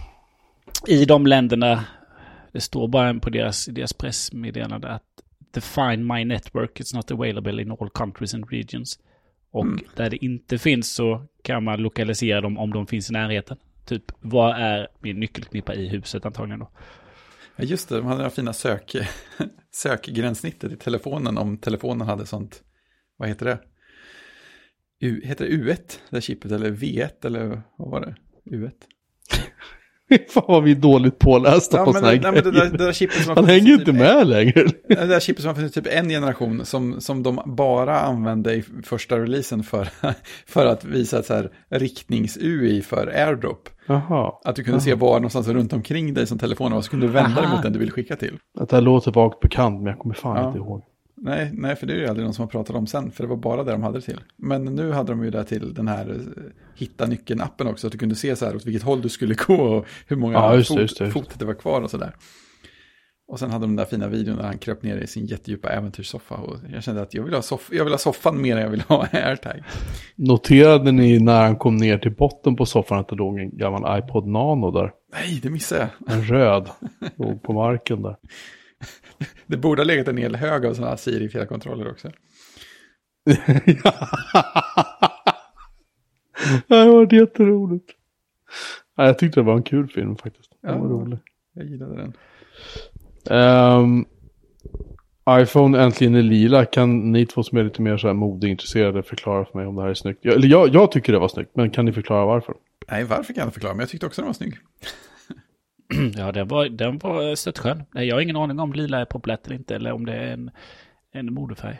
[0.88, 1.84] I de länderna,
[2.51, 5.03] det står bara på deras, deras pressmeddelande att
[5.53, 8.99] Define my network is not available in all countries and regions.
[9.51, 9.80] Och Mm.
[9.95, 13.58] där det inte finns så kan man lokalisera dem om de finns i närheten.
[13.86, 16.69] Typ, vad är min nyckelknippa i huset antagligen då?
[17.56, 18.95] Ja, just det, de hade det här fina sök,
[19.71, 22.63] sökgränssnittet i telefonen om telefonen hade sånt,
[23.17, 23.60] vad heter det?
[25.01, 25.77] U, heter det U1,
[26.10, 28.15] det chippet, eller V1, eller vad var det?
[28.55, 28.71] U1?
[30.29, 32.65] Fan vad vi är dåligt pålästa Ja, på sådana här det, nej, det, grejer.
[32.65, 34.62] där, det där chippet som har Han hänger i inte typ med längre.
[34.62, 38.53] En, det där chippet som har funnits typ en generation som, som de bara använde
[38.55, 39.89] i första releasen för,
[40.47, 43.69] för att visa så här riktnings-UI för airdrop.
[43.88, 44.33] Jaha.
[44.45, 47.13] Att du kunde se var någonstans runt omkring dig som telefonen var, så kunde du
[47.13, 47.55] vända dig Aha.
[47.55, 48.38] mot den du vill skicka till.
[48.60, 50.47] Att det här låter vagt bekant, men jag kommer fan Ja.
[50.47, 50.83] inte ihåg.
[51.21, 53.30] Nej, nej, för det är ju aldrig någon som har pratat om sen, för det
[53.30, 54.19] var bara det de hade det till.
[54.36, 56.43] Men nu hade de ju det till den här eh,
[56.75, 59.56] hitta nyckeln-appen också, att du kunde se så här åt vilket håll du skulle gå
[59.56, 62.15] och hur många Ja, just fot, just det, just fot det var kvar och sådär.
[63.27, 65.69] Och sen hade de den där fina videon när han kröp ner i sin jättedjupa
[65.69, 68.62] äventyrssoffa och jag kände att jag vill ha, soff jag vill ha soffan mer än
[68.62, 69.63] jag vill ha airtag.
[70.15, 73.99] Noterade ni när han kom ner till botten på soffan att det låg en gammal
[73.99, 74.91] iPod Nano där?
[75.13, 76.15] Nej, det missade jag.
[76.15, 76.69] En röd.
[77.15, 78.15] låg på marken där.
[79.48, 82.12] Det borde ha legat en hel hög av sådana här Siri-fjärrkontroller också.
[86.68, 87.92] det var jätteroligt.
[88.96, 90.52] Ja, jag tyckte det var en kul film faktiskt.
[90.62, 90.94] Den var Ja.
[90.94, 91.20] rolig.
[91.54, 92.13] Jag gillade den.
[93.30, 94.06] Ehm,
[95.30, 96.66] iPhone äntligen är lila.
[96.66, 99.82] Kan ni två som är lite mer så här modeintresserade förklara för mig om det
[99.82, 100.20] här är snyggt?
[100.22, 102.56] Jag, eller jag, jag tycker det var snyggt, men kan ni förklara varför?
[102.92, 104.58] Nej, varför kan jag inte förklara, men jag tyckte också den var snygg.
[106.15, 107.84] Ja, den var, den var störtskön.
[107.93, 110.34] Nej, Jag har ingen aning om lila är populärt eller inte, eller om det är
[110.34, 110.52] en,
[111.12, 111.78] en modefärg.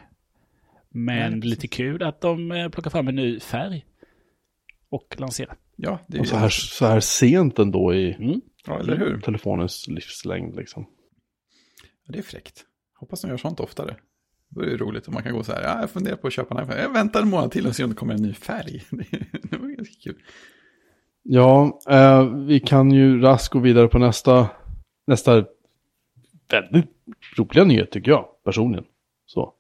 [0.90, 3.86] Men Nej, lite kul att de eh, plockar fram en ny färg.
[4.90, 5.56] Och lanserar.
[5.76, 8.42] Ja, det är Och så här, så här sent ändå i Mm.
[8.68, 9.22] Ja, eller hur?
[9.22, 10.86] telefonens livslängd liksom.
[12.06, 12.66] Ja, det är fräckt.
[13.00, 13.96] Hoppas de gör sånt oftare.
[14.50, 16.34] Då är det roligt om man kan gå så här, ja, jag funderar på att
[16.34, 16.82] köpa en iPhone.
[16.82, 18.84] Jag väntar en månad till och ser om det kommer en ny färg.
[19.44, 20.22] det var ganska kul.
[21.30, 24.48] Ja, eh, vi kan ju raskt gå vidare på nästa,
[25.08, 25.46] nästa
[26.52, 26.86] väldigt
[27.38, 28.86] roliga nyhet tycker jag personligen.
[29.26, 29.54] Så.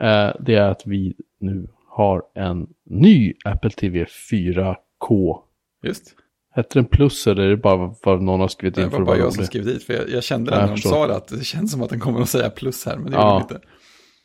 [0.00, 5.38] Eh, det är att vi nu har en ny Apple TV 4K.
[5.82, 6.14] Just.
[6.50, 9.04] Hette den plus eller är det bara vad någon har skrivit Det in för var
[9.06, 11.28] bara jag som skrev dit, för jag, jag kände det när de sa det, att
[11.28, 13.32] det känns som att den kommer att säga plus här, men det Ja.
[13.32, 13.68] gjorde den inte.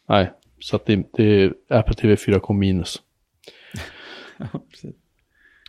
[0.09, 3.01] Nej, så att det, det är Apple TV 4K minus.
[4.37, 4.95] Ja, precis.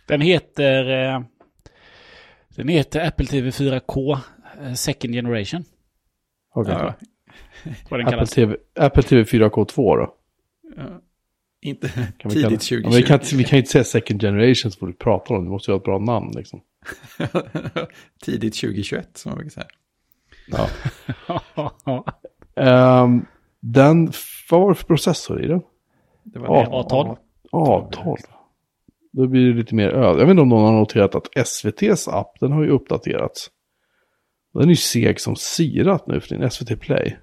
[0.05, 0.89] Den heter...
[1.15, 1.21] Eh,
[2.55, 4.17] den heter Apple TV 4K
[4.61, 5.63] eh, Second Generation.
[6.53, 6.73] Okej.
[6.73, 6.93] Ja,
[7.89, 8.29] Vad den Apple, kallas.
[8.31, 10.15] TV, Apple TV 4K2 då?
[10.77, 11.01] ja.
[11.61, 12.75] Inte Kan tidigt kalla- 2020.
[12.75, 15.33] Ja, men vi, kan, inte- vi kan inte säga second generation så får du prata
[15.33, 15.49] om det.
[15.49, 16.61] Måste ju ha ett bra namn liksom.
[18.23, 19.67] tidigt 2021, som man brukar säga.
[20.47, 20.69] Ja.
[22.57, 23.25] Ehm,
[23.59, 24.11] den,
[24.51, 25.61] vad var det för processor i den?
[26.23, 26.95] Det var Ja, det.
[26.95, 27.17] A12.
[27.51, 28.17] A12.
[29.15, 30.19] Då blir det lite mer öd.
[30.19, 33.51] Jag vet inte om någon har noterat att SVTs app, den har ju uppdaterats.
[34.53, 37.17] Den är ju seg som sirat nu för din SVT Play.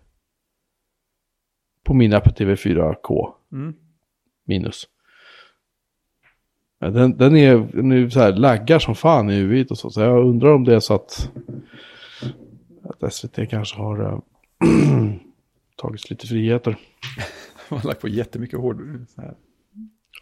[1.84, 3.74] På min Apple TV 4K Mm.
[4.44, 4.88] minus.
[6.80, 9.90] Den, den är, den är så här laggar som fan i UIt och så.
[9.90, 11.30] Så jag undrar om det är så att,
[12.84, 14.02] att SVT kanske har
[14.64, 15.14] äh,
[15.76, 16.76] tagit lite friheter.
[17.70, 19.34] Man har lagt på jättemycket hård så här,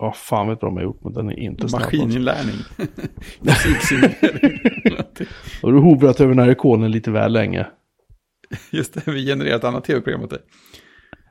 [0.00, 1.82] Ja, fan vet vad de har gjort, men den är inte snabb.
[1.82, 1.96] alltså.
[1.96, 2.56] maskininlärning.
[3.40, 4.60] Musiksimulering.
[5.60, 7.66] Då har du hovrat över den här ikonen lite väl länge.
[8.70, 10.38] Just det, vi genererar ett annat tv-program åt dig.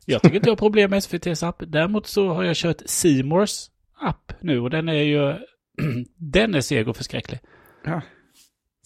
[0.06, 1.64] Jag tycker inte jag har problem med SVTs app.
[1.68, 3.70] Däremot så har jag kört Seymours
[4.02, 5.36] app nu och den är ju...
[6.16, 7.40] den är seg och förskräcklig.
[7.86, 8.02] Ja,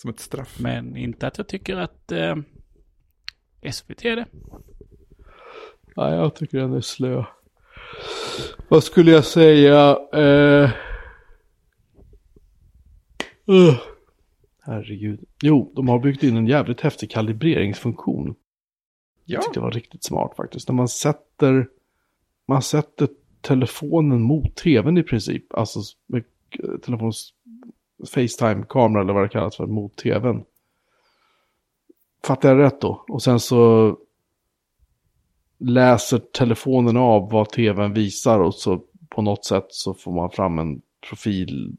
[0.01, 0.59] som ett straff.
[0.59, 2.35] Men inte att jag tycker att eh,
[3.71, 4.25] SVT är det.
[5.95, 7.23] Nej, jag tycker den är slö.
[8.67, 9.97] Vad skulle jag säga?
[10.13, 10.69] Eh...
[13.49, 13.75] Uh.
[14.65, 15.19] Herregud.
[15.41, 18.27] Jo, de har byggt in en jävligt häftig kalibreringsfunktion.
[18.27, 18.33] Ja,
[19.35, 20.67] Jag tyckte det var riktigt smart faktiskt.
[20.67, 21.67] När man sätter,
[22.47, 23.09] man sätter
[23.41, 25.53] telefonen mot tvn i princip.
[25.53, 26.23] Alltså med
[26.81, 27.33] telefonens
[28.13, 30.43] Facetime-kamera eller vad det kallas för mot tvn.
[32.23, 33.05] Fattar jag rätt då?
[33.07, 33.97] Och sen så
[35.63, 40.59] läser telefonen av vad tvn visar och så på något sätt så får man fram
[40.59, 41.77] en profil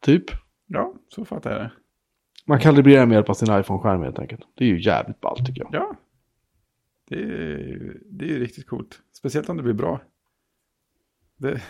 [0.00, 0.24] typ.
[0.66, 1.72] ja, så fattar jag det.
[2.46, 4.42] Man kalibrerar med hjälp av sin iPhone-skärm helt enkelt.
[4.54, 5.74] Det är ju jävligt ballt tycker jag.
[5.74, 5.96] Ja,
[7.08, 9.00] det är, det är ju riktigt coolt.
[9.12, 10.00] Speciellt om det blir bra.
[11.36, 11.62] Det,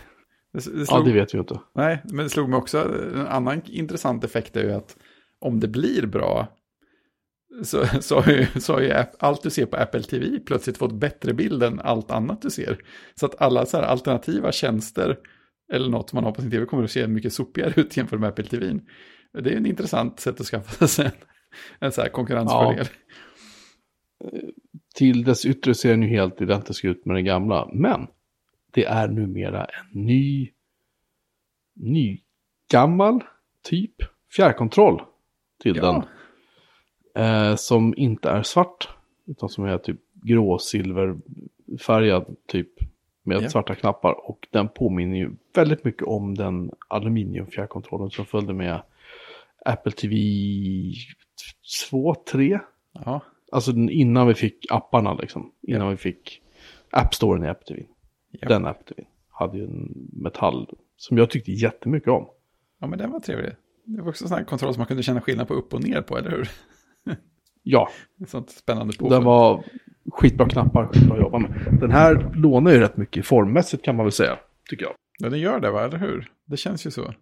[0.53, 1.59] det, slog, Ja, det vet vi inte.
[1.73, 2.77] Nej, men det slog mig också,
[3.15, 4.97] en annan intressant effekt är ju att
[5.39, 6.47] om det blir bra
[7.63, 10.93] så, så har ju, så har ju allt du ser på Apple TV plötsligt fått
[10.93, 12.77] bättre bild än allt annat du ser.
[13.15, 15.17] Så att alla så alternativa tjänster
[15.73, 18.29] eller något man har på sin TV kommer att se mycket sopigare ut jämfört med
[18.29, 18.79] Apple TV.
[19.33, 21.11] Det är ju en intressant sätt att skaffa sig en,
[21.79, 22.87] en så här konkurrensfördel.
[24.95, 27.69] till dess yttre ser den ju helt identisk ut med den gamla.
[27.73, 28.07] Men
[28.73, 30.49] det är numera en ny,
[31.75, 32.21] ny
[32.71, 33.23] gammal
[33.63, 33.95] typ
[34.35, 35.01] fjärrkontroll
[35.63, 35.91] till Ja.
[35.91, 36.03] den.
[37.17, 38.89] Eh, som inte är svart,
[39.25, 42.69] utan som är typ grå silverfärgad typ
[43.23, 43.49] med Ja.
[43.49, 44.29] svarta knappar.
[44.29, 48.81] Och den påminner ju väldigt mycket om den aluminiumfjärrkontrollen som följde med
[49.65, 50.15] Apple TV
[51.89, 52.59] 2, 3.
[53.05, 55.51] Ja, Alltså innan vi fick apparna liksom.
[55.61, 56.41] Innan vi fick
[56.91, 57.83] App Storen i Apple TV.
[58.31, 58.47] Ja.
[58.47, 62.27] Den Apple TV hade ju en metall som jag tyckte jättemycket om.
[62.79, 63.51] ja, men den var trevlig.
[63.85, 65.83] Det var också en sån här kontroll som man kunde känna skillnad på upp och
[65.83, 66.49] ner på, eller hur?
[67.69, 67.89] Ja,
[68.27, 69.25] sånt spännande den påfund.
[69.25, 69.63] var
[70.11, 71.77] skitbra knappar, skitbra att jobba med.
[71.79, 74.39] Den här lånar ju rätt mycket formmässigt kan man väl säga,
[74.69, 74.95] tycker jag.
[75.19, 75.85] Ja, den gör det, va?
[75.85, 76.31] Eller hur?
[76.45, 77.13] Det känns ju så.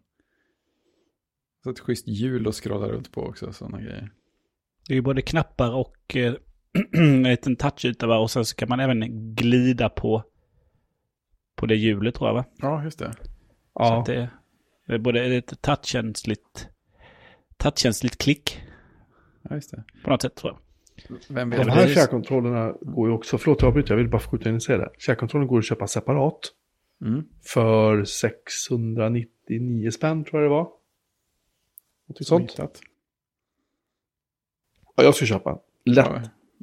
[1.64, 4.12] Så ett schysst hjul att scrolla runt på också, sådana grejer.
[4.88, 6.34] Det är ju både knappar och eh,
[6.94, 8.18] en liten touchyta va?
[8.18, 10.24] Och sen så kan man även glida på,
[11.56, 12.46] på det hjulet tror jag va?
[12.58, 13.14] Ja, just det.
[13.74, 14.30] Så att det,
[14.88, 16.70] det är både ett touchkänsligt,
[17.58, 18.62] touchkänsligt klick
[19.50, 19.84] Ja, just det.
[20.04, 20.60] på något sätt tror jag.
[21.30, 21.68] Vem De vet?
[21.68, 24.56] här det är- fjärrkontrollerna går ju också, förlåt jag avbryter, jag vill bara skjuta in
[24.56, 24.90] och säga det.
[25.00, 26.40] Fjärrkontrollen går att köpa separat
[27.02, 27.24] Mm.
[27.44, 30.70] för 699 spänn tror jag det var.
[32.20, 32.52] Sånt.
[32.52, 32.82] Hittat.
[34.96, 35.58] Ja, jag ska köpa en.
[35.94, 36.06] Lätt.
[36.08, 36.22] Ja,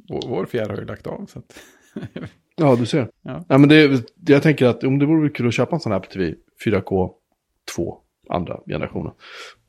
[0.09, 1.59] vår, vår fjärr har ju lagt av, så att...
[2.55, 3.09] Ja, du ser.
[3.21, 3.45] Ja.
[3.49, 5.99] Ja, men det, jag tänker att om det vore kul att köpa en sån här
[5.99, 7.13] på TV 4K
[7.75, 7.97] 2
[8.29, 9.13] andra generationen.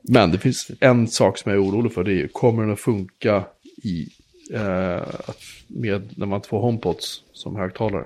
[0.08, 2.04] Men det finns en sak som jag är orolig för.
[2.04, 3.44] Det är ju, kommer den att funka
[3.76, 4.08] i,
[4.52, 5.02] eh,
[5.68, 8.04] med när man två HomePods som högtalare?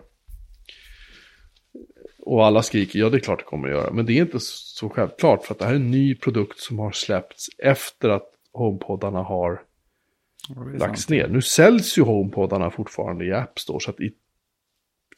[2.18, 3.90] Och alla skriker, ja det är klart det kommer att göra.
[3.92, 6.78] Men det är inte så självklart för att det här är en ny produkt som
[6.78, 9.62] har släppts efter att HomePodarna har
[10.78, 11.08] lagts sant.
[11.08, 11.28] ner.
[11.28, 14.12] Nu säljs ju HomePodarna fortfarande i App Store, så att i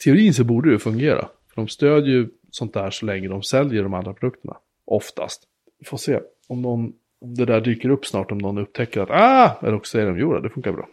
[0.04, 1.28] teorin så borde det fungera.
[1.48, 4.56] För de stödjer ju sånt där så länge de säljer de andra produkterna.
[4.84, 5.42] Oftast.
[5.78, 9.10] Vi får se om, någon, om det där dyker upp snart, om någon upptäcker att
[9.10, 10.88] ah, eller också säger de jo, det funkar bra.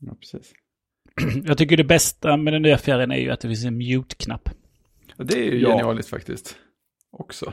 [0.00, 0.52] Ja, precis.
[1.44, 4.48] Jag tycker det bästa med den nya fjärren är ju att det finns en mute-knapp.
[5.16, 5.68] Och det är ju Ja.
[5.68, 6.56] genialiskt faktiskt.
[7.10, 7.52] Också.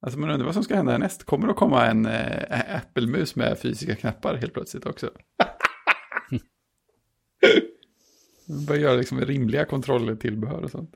[0.00, 1.24] Alltså man undrar vad som ska hända härnäst.
[1.24, 5.10] Kommer det att komma en äh, Apple-mus med fysiska knappar helt plötsligt också?
[8.48, 10.94] Man börjar göra liksom rimliga kontrolltillbehör och sånt.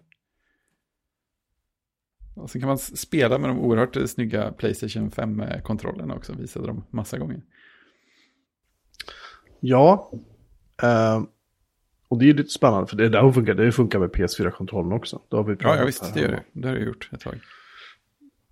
[2.35, 6.85] Och sen kan man spela med de oerhört eh, snygga Playstation 5-kontrollerna också, visade de
[6.91, 7.43] massa gånger.
[9.61, 10.11] Ja,
[10.83, 11.23] eh,
[12.09, 15.23] och det är lite spännande för det där funkar, det funkar med PS4-kontrollen också.
[15.29, 16.43] Det har vi Ja, ja visst, det gör det.
[16.53, 17.41] Det har jag gjort ett tag.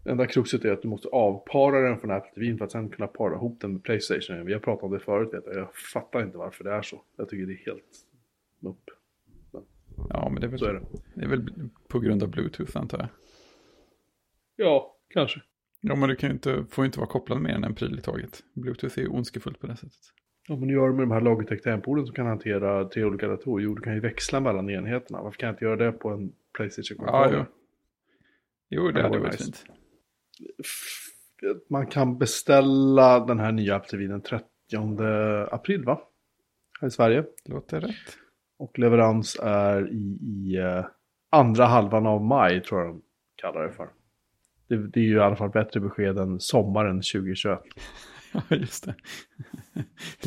[0.04, 3.06] Enda kruxet är att du måste avpara den från Apple TV för att sen kunna
[3.06, 4.46] para ihop den med Playstation.
[4.46, 5.56] Vi har pratat om det förut, vet jag.
[5.56, 7.02] jag fattar inte varför det är så.
[7.16, 8.06] Jag tycker det är helt
[8.62, 8.90] upp.
[10.08, 10.98] Ja, men det är Så är väl, det.
[11.14, 13.08] det är väl på grund av Bluetooth antar jag.
[14.64, 15.40] Ja, kanske.
[15.80, 17.98] Ja, men du kan ju inte, får ju inte vara kopplad mer än en pryl
[17.98, 18.40] i taget.
[18.54, 19.98] Bluetooth är ju ondskefullt på det sättet.
[20.48, 23.28] Ja, men nu gör du med de här Logitech tangentborden som kan hantera tre olika
[23.28, 23.64] datorer.
[23.64, 25.22] Jo, du kan ju växla mellan enheterna.
[25.22, 27.44] Varför kan jag inte göra det på en Playstation Ja, kontroll?
[27.48, 27.56] jo.
[28.68, 29.44] Jo, det det hade var varit nice.
[29.44, 29.64] fint.
[31.68, 34.44] Man kan beställa den här nya Apple TV den 30
[35.50, 36.00] april, va?
[36.80, 37.24] Här i Sverige.
[37.44, 37.94] Låter rätt.
[38.58, 40.84] Och leverans är i, i eh,
[41.30, 43.02] andra halvan av maj tror jag de
[43.36, 43.88] kallar det för.
[44.70, 47.58] Det, det är ju i alla fall bättre besked än sommaren 2021.
[48.32, 48.94] Ja, just det.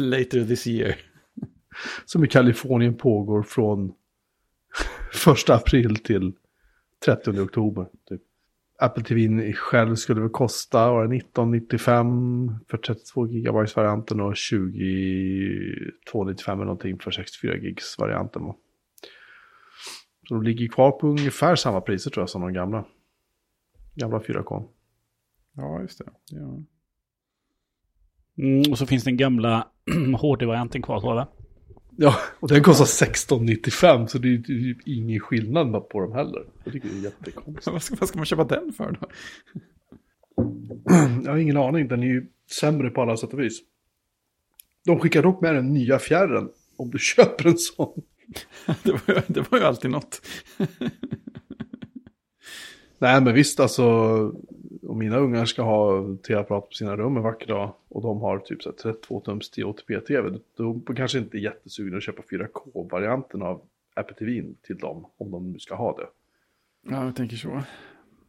[0.03, 0.95] Later this year.
[2.05, 3.93] Som i Kalifornien pågår från
[5.43, 6.33] 1 april till
[7.05, 7.87] 30 oktober.
[8.09, 8.21] Typ.
[8.79, 16.57] Apple TV själv skulle väl kosta var det 1995 för 32 gigabytes varianten och 2295
[16.57, 18.43] eller någonting för 64 gigs varianten.
[18.43, 18.55] va.
[20.27, 22.85] Så de ligger kvar på ungefär samma priser tror jag som de gamla.
[23.95, 24.67] Gamla 4K.
[25.55, 26.05] Ja, just det.
[26.31, 26.59] Ja.
[28.37, 29.67] Mm, och så finns den gamla
[30.21, 31.27] HD-varianten kvar tror jag.
[31.97, 36.45] Ja, och den kostar 1695 så det är ju typ ingen skillnad på dem heller.
[36.63, 37.67] Jag tycker det är jättekonstigt.
[37.73, 39.07] Vad, ska, vad ska man köpa den för då?
[41.23, 42.27] Jag har ingen aning, den är ju
[42.59, 43.59] sämre på alla sätt och vis.
[44.85, 48.01] De skickar dock med den nya fjärren om du köper en sån.
[48.83, 50.21] Det var, ju- det var ju alltid något.
[53.03, 53.83] Nej men visst alltså,
[54.87, 58.39] om mina ungar ska ha tv-apparat på sina rum en vacker dag och de har
[58.39, 63.61] typ så här 32-tums 1080p-tv, då kanske inte är jättesugna att köpa 4K-varianten av
[63.93, 66.07] Apple TV till dem, om de nu ska ha det.
[66.91, 67.61] Ja, jag tänker så.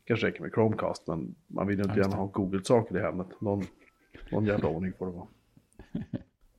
[0.04, 3.40] Kanske räcker med Chromecast, men man vill ju inte Ja, gärna ha Google-saker i hemmet.
[3.40, 3.64] Någon,
[4.32, 5.26] någon jävla ordning får det vara.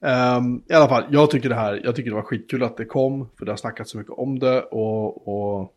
[0.38, 2.86] Ehm, I alla fall, jag tycker det här, jag tycker det var skitkul att det
[2.86, 5.76] kom, för det har snackats så mycket om det och, och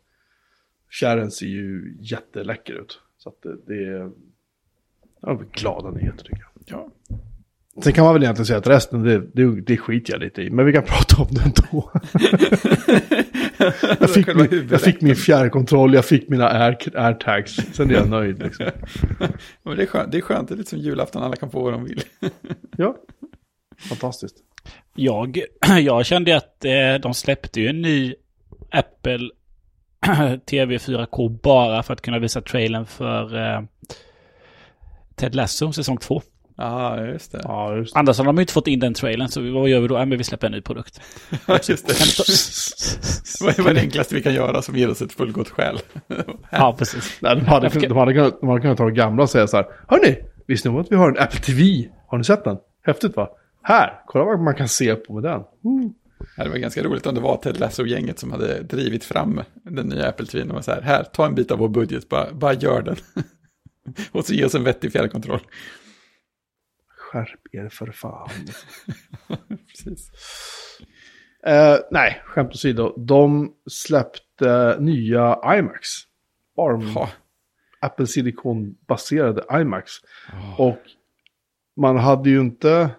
[0.89, 2.99] kärren ser ju jätteläcker ut.
[3.17, 4.11] Så att det, det är
[5.21, 6.63] ja, glada nyheter tycker jag.
[6.65, 6.91] Ja,
[7.83, 10.49] Sen kan man väl egentligen säga att resten, det, det, det skiter jag lite i,
[10.49, 11.91] men vi kan prata om det ändå.
[13.99, 18.09] jag, fick min, jag fick min fjärrkontroll, jag fick mina air, airtags, sen är jag
[18.09, 18.65] nöjd liksom.
[19.63, 21.63] Men det, är skönt, det är skönt, det är lite som julafton, alla kan få
[21.63, 22.01] vad de vill.
[22.77, 22.95] Ja,
[23.89, 24.35] fantastiskt.
[24.95, 25.41] Jag,
[25.81, 28.15] jag kände att eh, de släppte ju en ny
[28.71, 29.29] Apple
[30.45, 33.61] TV 4K bara för att kunna visa trailern för eh,
[35.15, 36.21] Ted Lasso säsong 2.
[36.57, 37.41] Ja, just det.
[37.43, 37.99] Ja, just det.
[37.99, 39.95] Annars har de ju inte fått in den trailern, så vad gör vi då?
[39.95, 41.01] Ja, men vi släpper en ny produkt.
[41.47, 41.93] Ja, just det.
[43.45, 45.79] Vad är det enklaste vi kan göra som ger oss ett fullgott skäl?
[46.51, 47.17] Ja, precis.
[47.21, 49.57] Nej, de, hade, de, hade kunnat, de hade kunnat ta det gamla och säga så
[49.57, 49.65] här.
[49.87, 50.17] Hörni,
[50.47, 51.89] visste ni om att vi har en Apple TV?
[52.07, 52.57] Har ni sett den?
[52.85, 53.29] Häftigt va?
[53.61, 55.41] Här, kolla vad man kan se på med den.
[55.61, 55.93] Woo.
[56.37, 60.09] Det var ganska roligt om det var Ted Lasso-gänget som hade drivit fram den nya
[60.09, 60.49] Apple TV.
[60.49, 62.95] Och var så här, här, ta en bit av vår budget, bara, bara gör den.
[64.11, 65.39] och så ge oss en vettig fjärrkontroll.
[66.97, 68.29] Skärp er för fan.
[69.67, 70.11] Precis.
[71.45, 72.93] Eh, nej, skämt åsido.
[72.97, 76.03] De släppte nya iMacs.
[76.57, 77.09] ARM, Ja,
[77.81, 79.93] Apple Silicon-baserade iMacs.
[80.57, 80.81] Och
[81.77, 82.89] man hade ju inte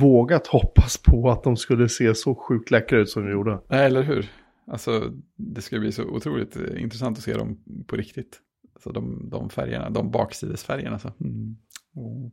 [0.00, 3.60] vågat hoppas på att de skulle se så sjukt läckra ut som de gjorde.
[3.68, 4.30] Nej, eller hur?
[4.66, 8.40] Alltså, det ska bli så otroligt eh, intressant att se dem på riktigt.
[8.74, 10.98] Alltså de, de färgerna, de baksidesfärgerna.
[10.98, 11.12] Så.
[11.20, 11.56] Mm.
[11.94, 12.30] Oh,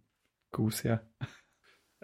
[0.52, 1.00] gosiga.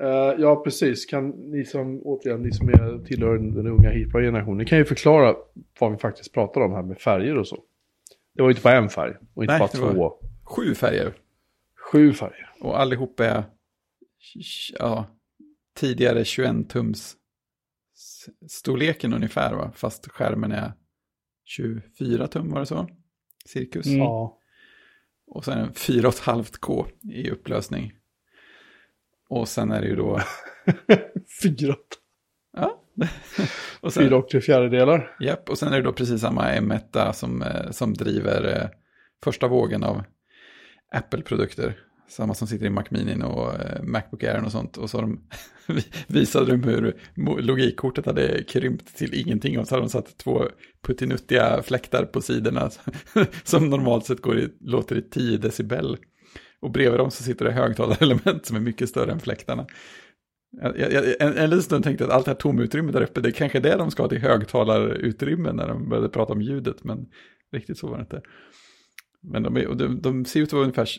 [0.01, 1.05] Eh, ja, precis.
[1.05, 4.77] Kan ni som, återigen, ni som är, tillhör den, den unga hippa generationen, ni kan
[4.77, 5.35] ju förklara
[5.79, 7.63] vad vi faktiskt pratar om här med färger och så.
[8.35, 10.13] Det var ju inte bara en färg och inte Nej, bara två.
[10.43, 11.13] Sju färger.
[11.91, 12.49] Sju färger.
[12.61, 13.43] Och allihop är
[14.79, 15.05] ja,
[15.77, 17.15] tidigare 21-tums
[17.95, 19.71] s- storleken ungefär, va?
[19.75, 20.73] fast skärmen är
[21.45, 22.89] 24 tum, var det så?
[23.45, 23.85] Cirkus.
[23.87, 23.99] Mm.
[23.99, 24.39] Ja.
[25.27, 27.93] Och sen en 4,5K i upplösning.
[29.29, 30.21] Och sen är det ju då...
[31.43, 31.75] Fyra,
[32.53, 32.83] Ja.
[33.79, 35.15] och sen, fyra och tre fjärdedelar.
[35.19, 38.69] Japp, och sen är det då precis samma M1 som, eh, som driver eh,
[39.23, 40.03] första vågen av
[40.91, 41.79] Apple-produkter.
[42.09, 44.77] Samma som sitter i Mac Mini och eh, Macbook Air och sånt.
[44.77, 45.19] Och så de
[46.07, 46.93] visade de hur
[47.41, 49.59] logikkortet hade krympt till ingenting.
[49.59, 50.43] Och så hade de satt två
[50.87, 52.69] puttinuttiga fläktar på sidorna
[53.43, 55.97] som normalt sett går i, låter i 10 decibel.
[56.59, 59.65] Och bredvid dem så sitter det högtalarelement som är mycket större än fläktarna.
[60.61, 63.21] Jag, jag, en, en liten stund tänkte jag att allt det här tomutrymmet där uppe,
[63.21, 66.41] det är kanske är det de ska ha till högtalarutrymme när de började prata om
[66.41, 67.05] ljudet, men
[67.53, 68.21] riktigt så var det inte.
[69.29, 70.89] Men de, är, de, de ser ut att vara ungefär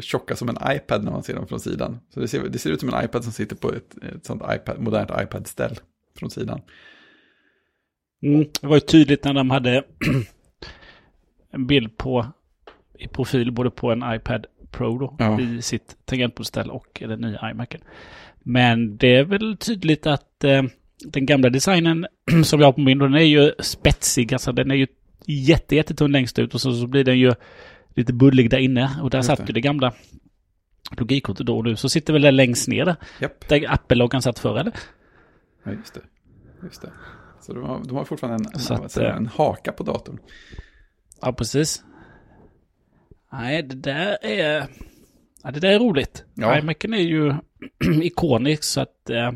[0.00, 1.98] tjocka som en iPad när man ser dem från sidan.
[2.14, 4.42] Så det ser, det ser ut som en iPad som sitter på ett, ett sånt
[4.54, 5.78] iPad, modernt iPad-ställ
[6.18, 6.60] från sidan.
[8.22, 9.84] Mm, det var ju tydligt när de hade
[11.50, 12.26] en bild på
[12.98, 15.40] i profil både på en iPad Pro då, Ja.
[15.40, 17.80] i sitt tangentbordställ och den nya iMacen.
[18.42, 20.62] Men det är väl tydligt att eh,
[21.04, 22.06] den gamla designen
[22.44, 24.32] som jag har på min, den är ju spetsig.
[24.32, 24.86] Alltså den är ju
[25.26, 27.34] jätte, jättetunn längst ut och så, så blir den ju
[27.98, 28.90] lite bullig där inne.
[29.02, 29.44] Och där Just satt det.
[29.46, 29.92] ju det gamla
[30.98, 31.76] logikkortet då och nu.
[31.76, 32.96] Så sitter väl det längst ner där.
[33.20, 34.72] Japp, Där Apple-loggan satt förr eller?
[35.64, 36.00] ja, just det.
[36.62, 36.92] Just det.
[37.40, 40.18] Så de har, de har fortfarande en, att, en, eh, en haka på datorn.
[41.20, 41.82] Ja, precis.
[43.32, 44.66] Nej, det där är...
[45.42, 46.24] Ja, det där är roligt.
[46.34, 46.58] Ja.
[46.58, 47.34] iMacen är ju
[48.02, 49.32] ikonisk så att eh,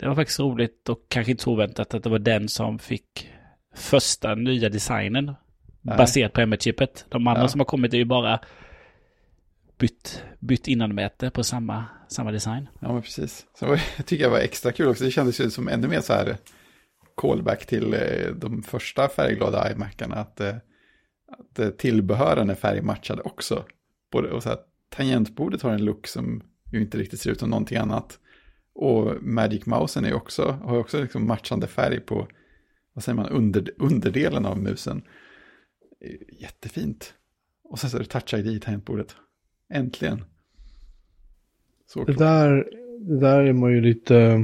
[0.00, 3.28] det var faktiskt roligt och kanske inte så oväntat att det var den som fick
[3.74, 5.34] första nya designen
[5.82, 5.96] Nej.
[5.98, 7.04] baserat på M1-chippet.
[7.08, 7.48] De andra Ja.
[7.48, 8.40] som har kommit är ju bara
[9.78, 12.68] bytt, bytt innanmäte på samma, samma design.
[12.80, 13.46] Ja, men precis.
[13.54, 15.04] Så var- jag tycker jag var extra kul också.
[15.04, 16.36] Det kändes ju som ännu mer så här
[17.14, 20.14] callback till eh, de första färgglada iMacarna.
[20.16, 20.54] Att, eh,
[21.38, 23.64] att eh, tillbehören är färgmatchade också.
[24.12, 24.58] Både, och så här,
[24.90, 28.18] tangentbordet har en look som ju inte riktigt ser ut som någonting annat.
[28.74, 32.28] Och Magic Mousen är också, har också liksom matchande färg på,
[32.92, 35.02] vad säger man, under, underdelen av musen.
[36.40, 37.14] Jättefint.
[37.62, 39.16] Och sen så är det Touch ID i tangentbordet.
[39.68, 40.24] Äntligen.
[41.86, 42.68] Så Det där,
[43.00, 44.40] det där är man ju lite eh,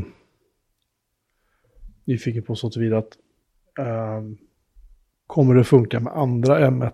[2.04, 3.16] nyfiken på så tillvida att
[3.78, 4.36] ehm,
[5.26, 6.92] kommer det funka med andra M1?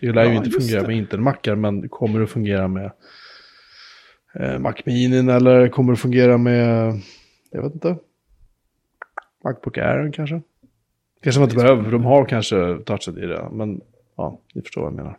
[0.00, 0.88] Det lär ju Ja, inte just fungera det.
[0.88, 2.92] med Intel-mackar, men kommer det fungera med
[4.34, 6.92] eh, Mac Mini eller kommer det fungera med,
[7.50, 7.98] jag vet inte,
[9.44, 10.42] Macbook Air kanske?
[11.22, 13.80] Kanske man inte behöver, för de har kanske touchat i det, men
[14.16, 15.18] ja, ni förstår vad jag menar.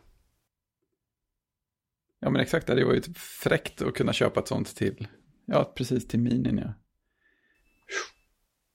[2.20, 5.08] Ja men exakt, det var ju typ fräckt att kunna köpa ett sånt till,
[5.46, 6.74] ja precis till minin ja.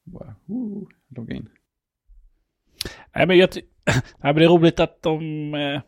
[0.05, 1.49] Bara, woo, logga in.
[3.15, 3.49] Nej, men, jag
[3.85, 5.55] Nej, men det är roligt att de...
[5.55, 5.81] Eh,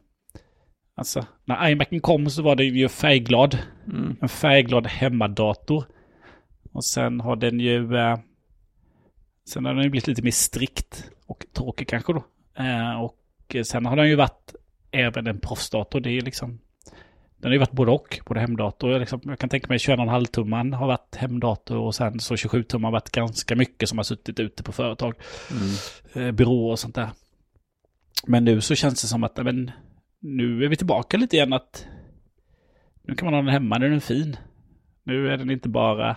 [0.94, 3.58] alltså, när iMacen kom så var den ju färgglad.
[3.86, 4.16] Mm.
[4.20, 5.84] En färgglad hemmadator.
[6.72, 7.96] Och sen har den ju...
[7.96, 8.18] Eh,
[9.48, 12.24] sen har den ju blivit lite mer strikt och tråkig kanske då.
[12.54, 14.54] Eh, och sen har den ju varit
[14.90, 16.00] även en proffsdator.
[16.00, 16.58] Det är liksom...
[17.36, 18.92] Den har ju varit både och, både hemdator.
[18.92, 22.62] Jag, liksom, jag kan tänka mig 21,5 tumman har varit hemdator och sen så 27
[22.62, 25.14] tum har varit ganska mycket som har suttit ute på företag
[25.50, 26.28] Mm.
[26.28, 27.08] eh, byråer och sånt där.
[28.26, 29.70] Men nu så känns det som att, men,
[30.20, 31.86] nu är vi tillbaka lite igen att
[33.02, 34.36] nu kan man ha den hemma, nu är den fin.
[35.02, 36.16] Nu är den inte bara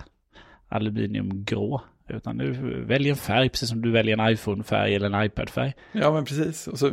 [0.68, 5.74] aluminiumgrå, utan nu välj en färg, precis som du väljer en iPhone-färg eller en iPad-färg.
[5.92, 6.92] Ja men precis, och så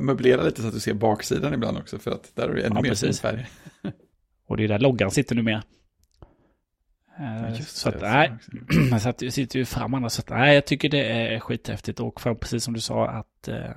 [0.00, 2.76] möblera lite så att du ser baksidan ibland också, för att där är det ännu
[2.76, 3.20] Ja, mer precis.
[3.20, 3.46] färg.
[4.48, 5.62] Och det är där loggan sitter nu med.
[7.18, 8.32] Ja, Eh, så att, nej,
[9.00, 10.12] så att det sitter ju fram annars.
[10.12, 12.00] Så att, nej, jag tycker det är skithäftigt.
[12.00, 13.70] Och för, precis som du sa att eh,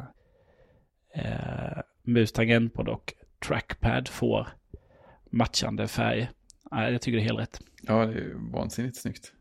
[1.15, 3.13] eh, mus, tangentbord och
[3.47, 4.47] trackpad får
[5.31, 6.29] matchande färg.
[6.71, 7.61] Nej, jag tycker det är helt rätt.
[7.81, 9.33] Ja, det är vansinnigt snyggt.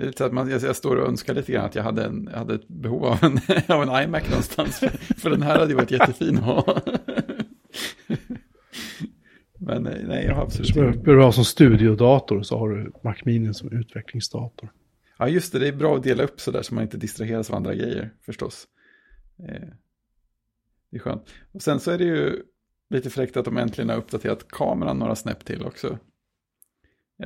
[0.00, 1.82] Det är lite så att man, jag, jag står och önskar lite grann att jag
[1.82, 4.78] hade, en, jag hade ett behov av en, av en iMac någonstans.
[4.78, 6.82] För, för den här hade ju varit jättefin att ha.
[9.58, 13.14] Men nej, nej, jag har absolut behöver du ha som studiodator så har du Mac
[13.24, 14.72] Mini som utvecklingsdator.
[15.18, 15.58] Ja, just det.
[15.58, 18.10] Det är bra att dela upp så där så man inte distraheras av andra grejer
[18.26, 18.66] förstås.
[19.38, 19.68] Eh,
[20.90, 21.28] det är skönt.
[21.52, 22.42] Och sen så är det ju
[22.90, 25.98] lite fräckt att de äntligen har uppdaterat kameran några snäpp till också.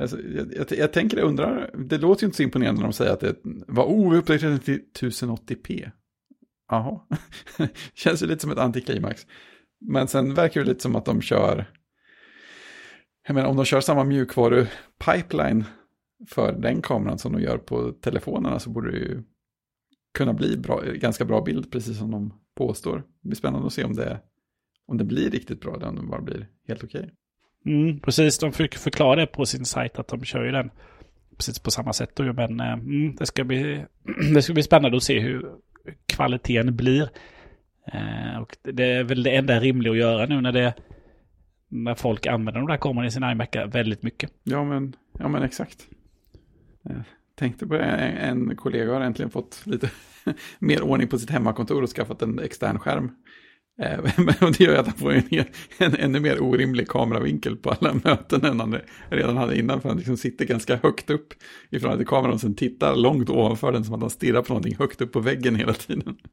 [0.01, 2.93] Alltså, jag, jag, jag tänker, jag undrar, det låter ju inte så imponerande när de
[2.93, 3.35] säger att det
[3.67, 5.91] var, oh, vi uppdaterade till 1080p.
[6.69, 7.01] Jaha,
[7.93, 9.27] känns ju lite som ett antiklimax.
[9.79, 11.65] Men sen verkar det lite som att de kör,
[13.27, 15.63] jag menar om de kör samma mjukvaru-pipeline
[16.29, 19.23] för den kameran som de gör på telefonerna så borde det ju
[20.13, 22.97] kunna bli bra, ganska bra bild, precis som de påstår.
[22.97, 24.21] Det blir spännande att se om det,
[24.87, 27.11] om det blir riktigt bra eller om det bara blir helt okej.
[27.65, 30.71] Mm, precis, de fick förklara det på sin sajt att de kör ju den
[31.37, 32.11] precis på samma sätt.
[32.13, 33.85] Då, men eh, mm, det, ska bli,
[34.33, 35.51] det ska bli spännande att se hur
[36.05, 37.09] kvaliteten blir.
[37.93, 40.73] Eh, och det är väl det enda rimliga att göra nu när, det,
[41.67, 44.31] när folk använder de där kamerorna i sin iMac väldigt mycket.
[44.43, 45.87] Ja, men, ja, men exakt.
[46.81, 47.03] Jag
[47.35, 48.17] tänkte på en,
[48.49, 49.89] en kollega har äntligen fått lite
[50.59, 53.11] mer ordning på sitt hemmakontor och skaffat en extern skärm.
[53.77, 53.99] Eh,
[54.57, 55.45] det gör att han får en, en,
[55.77, 58.77] en ännu mer orimlig kameravinkel på alla möten än han
[59.09, 59.81] redan hade innan.
[59.81, 61.33] För han liksom sitter ganska högt upp
[61.69, 64.53] i förhållande till kameran och sen tittar långt ovanför den som att han stirrar på
[64.53, 66.17] någonting högt upp på väggen hela tiden.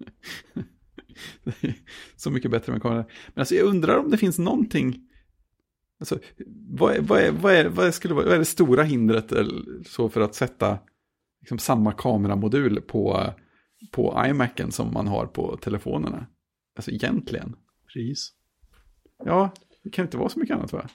[2.17, 3.05] Så mycket bättre med kameran.
[3.35, 5.09] Men alltså jag undrar om det finns någonting
[6.03, 6.19] Alltså,
[6.71, 9.33] vad, är, vad, är, vad, är, vad, skulle, vad är det stora hindret
[9.87, 10.79] så för att sätta
[11.41, 13.33] liksom, samma kameramodul på,
[13.91, 16.27] på iMacen som man har på telefonerna?
[16.77, 17.57] Alltså egentligen.
[17.93, 18.33] Pris?
[19.25, 19.51] Ja,
[19.85, 20.87] det kan inte vara så mycket annat va?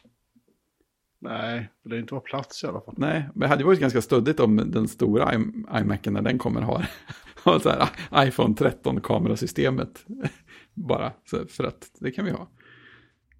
[1.19, 2.93] Nej, det lär inte vara plats i alla fall.
[2.97, 5.37] Nej, men det hade ju varit ganska stöddigt om den stora i-
[5.81, 6.83] iMacen när den kommer ha,
[7.43, 7.89] ha så här
[8.27, 10.05] iPhone 13 kamerasystemet.
[10.73, 12.49] Bara så för att det kan vi ha.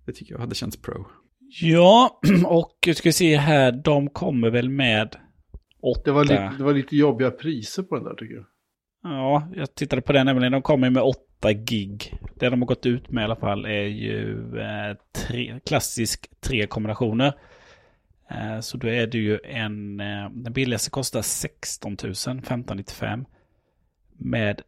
[0.06, 1.06] Det tycker jag hade känts pro.
[1.62, 5.16] Ja, och jag ska se här, de kommer väl med
[5.82, 6.02] åtta.
[6.06, 8.46] Det var, lite, det var lite jobbiga priser på den där tycker jag.
[9.04, 10.52] Ja, jag tittade på den nämligen.
[10.52, 11.04] De kommer med
[11.40, 12.20] 8 gig.
[12.36, 16.68] Det de har gått ut med i alla fall är ju eh, tre, klassisk tre
[16.68, 17.34] kombinationer.
[18.30, 23.26] Eh, så då är det ju en, eh, den billigaste kostar 16 000, 1595.
[24.18, 24.62] Med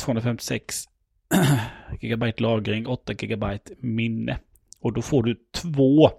[0.00, 0.84] 256
[2.00, 4.38] gigabyte lagring, 8 gigabyte minne.
[4.80, 6.10] Och då får du två,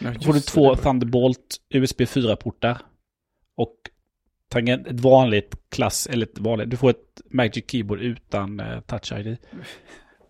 [0.00, 2.78] Ja, då får du två Thunderbolt USB 4-portar.
[3.54, 3.76] Och
[4.52, 9.12] tangent, ett vanligt klass, eller ett vanligt, du får ett Magic Keyboard utan eh, Touch
[9.12, 9.36] ID.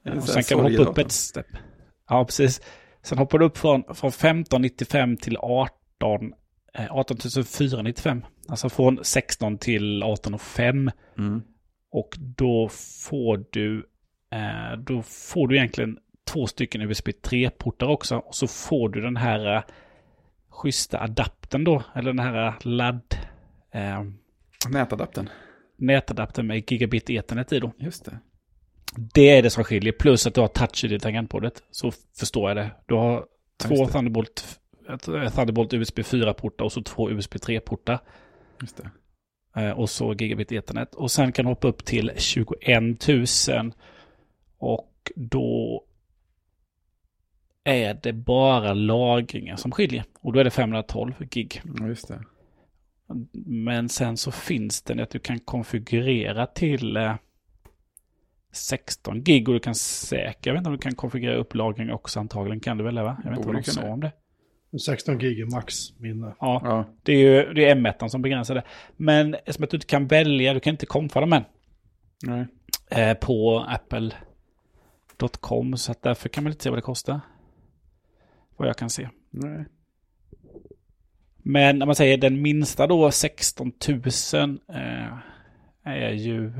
[0.17, 1.47] Och sen kan du hoppa upp ett step.
[2.09, 2.61] Ja, precis.
[3.03, 6.33] Sen hoppar du upp från, från 1595 till 18,
[6.75, 8.25] eh, 18 495.
[8.49, 10.91] Alltså från 16 till 18 och 5.
[11.19, 11.43] Mm.
[11.91, 12.69] Och då
[13.09, 13.87] får du,
[14.33, 18.17] eh, då får du egentligen två stycken USB 3-portar också.
[18.17, 19.63] Och så får du den här eh,
[20.49, 23.15] schyssta adaptern då, eller den här ladd,
[23.73, 24.03] eh,
[24.69, 25.29] Nätadaptern.
[25.77, 27.73] nätadaptern med gigabit ethernet i då.
[27.79, 28.19] Just det.
[29.15, 29.93] Det är det som skiljer.
[29.93, 31.63] Plus att du har touch i det tangentbordet.
[31.71, 32.71] Så förstår jag det.
[32.87, 33.93] Du har två just det.
[33.93, 34.61] Thunderbolt,
[35.35, 37.99] Thunderbolt USB 4-portar och så två USB 3-portar.
[38.61, 38.91] Just det.
[39.61, 40.95] Eh, och så gigabit ethernet.
[40.95, 43.09] Och sen kan du hoppa upp till 21
[43.49, 43.73] 000.
[44.59, 45.85] Och då
[47.65, 50.05] är det bara lagringen som skiljer.
[50.21, 51.63] Och då är det 512 gig.
[51.79, 52.23] Ja, just det.
[53.47, 57.15] Men sen så finns det att du kan konfigurera till eh,
[58.53, 61.93] 16 gig och du kan säkert, jag vet inte om du kan konfigurera upp lagring
[61.93, 63.21] också antagligen kan du väl det va?
[63.25, 64.13] Jag vet inte vad de sa om det.
[64.79, 66.35] 16 gig är max minne.
[66.41, 68.63] Ja, Ja, det är ju det är M1 som begränsar det.
[68.97, 71.45] Men eftersom att du inte kan välja, du kan inte komfa dem än
[72.27, 72.47] nej.
[72.91, 74.97] eh, på apple.com
[75.77, 77.21] så att därför kan man inte se vad det kostar.
[78.57, 79.09] Vad jag kan se.
[79.31, 79.65] nej.
[81.43, 85.19] Men när man säger den minsta då, 16 000, eh,
[85.83, 86.53] är ju...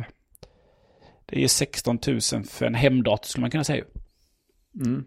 [1.27, 3.85] Det är ju 16 000 för en hemdator skulle man kunna säga.
[4.85, 5.05] Mm.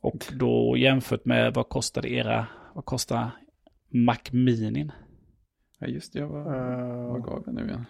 [0.00, 3.30] Och då jämfört med vad kostade era, vad kostar
[3.88, 4.90] Mac Mini?
[5.78, 6.18] Ja, just det.
[6.18, 7.84] Jag var, Uh, vad gav jag nu igen?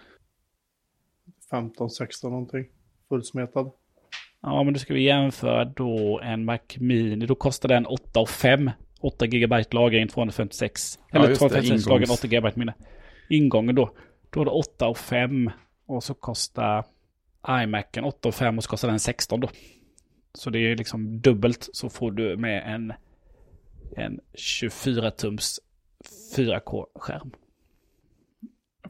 [1.50, 2.64] 15, 16 någonting.
[3.08, 3.70] Fullsmetad.
[4.40, 7.26] Ja, men då ska vi jämföra då en Mac Mini.
[7.26, 8.70] Då kostar den 8 och 5.
[9.06, 10.98] 8 GB lagring, 256.
[11.10, 12.24] Ja, Eller just det, 256 lagring, ingångs.
[12.24, 12.74] 8 GB minne.
[13.28, 13.90] Ingången då.
[14.30, 15.50] Då är det 8 och 5.
[15.86, 16.84] Och så kostar
[17.48, 19.48] iMacen 8 och 5 och så kostar den 16 då.
[20.34, 22.92] Så det är liksom dubbelt så får du med en,
[23.96, 25.58] en 24-tums
[26.36, 27.30] 4K-skärm.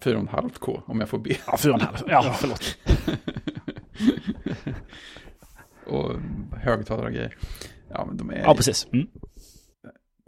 [0.00, 1.30] 4,5K om jag får be.
[1.46, 2.04] Ja, 4,5.
[2.08, 2.78] Ja, förlåt.
[5.86, 6.12] Och
[6.56, 7.36] högtalare och grejer.
[7.88, 8.38] Ja, men de är...
[8.38, 8.86] Ja, precis.
[8.92, 9.06] Mm.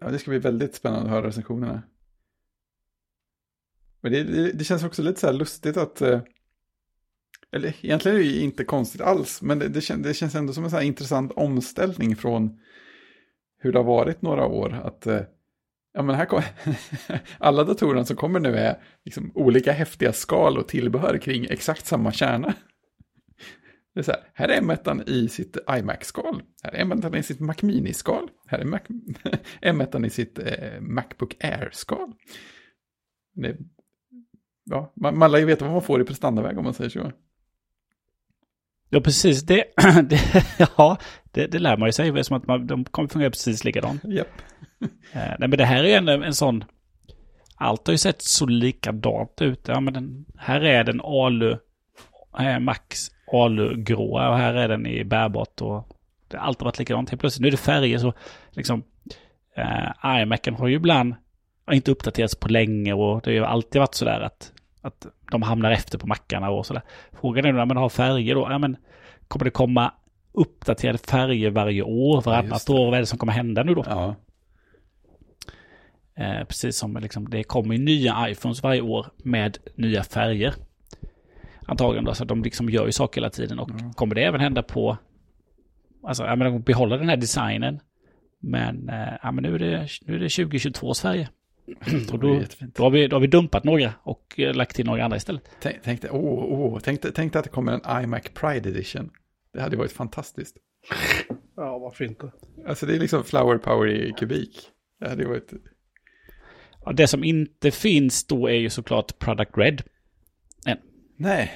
[0.01, 1.83] Ja, det ska bli väldigt spännande att höra recensionerna.
[4.01, 6.01] Men det, det, det känns också lite så här lustigt att...
[6.01, 6.21] Eh,
[7.53, 10.53] eller egentligen är det ju inte konstigt alls, men det, det, kän, det känns ändå
[10.53, 12.61] som en så här intressant omställning från
[13.59, 14.81] hur det har varit några år.
[14.85, 15.21] Att eh,
[15.93, 16.43] ja, men här kom,
[17.39, 22.13] alla datorerna som kommer nu är liksom olika häftiga skal och tillbehör kring exakt samma
[22.13, 22.55] kärna.
[23.99, 26.43] Det är så här, här är M1 i sitt iMac-skal.
[26.63, 28.29] Här är M1 i sitt Mac Mini-skal.
[28.47, 28.79] Här är Mac,
[29.63, 32.13] M1 i sitt eh, Macbook Air-skal.
[34.65, 37.13] Ja, man, man lär ju veta vad man får i prestandaväg om man säger så.
[38.89, 39.43] Ja, precis.
[39.43, 39.65] Det,
[40.05, 40.21] det,
[40.77, 40.99] ja,
[41.31, 42.25] det, det lär man ju sig.
[42.25, 44.05] Som att man, de kommer fungera precis likadant.
[44.09, 44.43] Japp.
[45.13, 46.65] Eh, nej, men det här är ändå en sån...
[47.57, 49.69] Allt har ju sett så likadant ut.
[49.69, 51.57] Ja, men den, här är den alu...
[52.39, 55.89] Eh, Max alugråa och här är den i bärbart och...
[56.29, 57.11] Det, har varit likadant.
[57.11, 58.13] Helt plötsligt nu är det färger så
[58.51, 58.83] liksom...
[59.57, 61.15] Eh, iMacen har ju ibland
[61.67, 64.53] har inte uppdaterats på länge och det har ju alltid varit sådär att,
[64.83, 66.83] att de hamnar efter på mackarna och sådär.
[67.21, 68.77] Frågan är nu när man har färger då, ja men
[69.29, 69.93] kommer det komma
[70.33, 72.73] uppdaterade färger varje år, varannat det.
[72.73, 72.87] år?
[72.87, 73.85] Vad är det som kommer hända nu då?
[73.87, 74.15] Ja,
[76.19, 80.55] Eh, precis som liksom, det kommer ju nya iPhones varje år med nya färger.
[81.69, 83.59] Antagligen då, så de liksom gör ju saker hela tiden.
[83.59, 83.93] Och Mm.
[83.93, 84.97] kommer det även hända på...
[86.03, 87.81] Alltså, ja, men de behåller den här designen.
[88.41, 91.29] Men, eh, ja, men nu, är det, nu är det 2022 Sverige.
[92.13, 92.41] och då,
[92.75, 95.51] då, har vi, då har vi dumpat några och eh, lagt till några andra istället.
[95.61, 99.11] Tänk, tänk, dig- åh, åh, tänk, tänk dig att det kommer en iMac Pride Edition.
[99.53, 100.57] Det hade varit fantastiskt.
[101.57, 102.33] Ja, varför inte?
[102.69, 104.61] Alltså det är liksom flower power i kubik.
[105.01, 105.53] Det hade varit...
[106.85, 109.83] Ja, det som inte finns då är ju såklart Product Red.
[111.21, 111.51] Nej,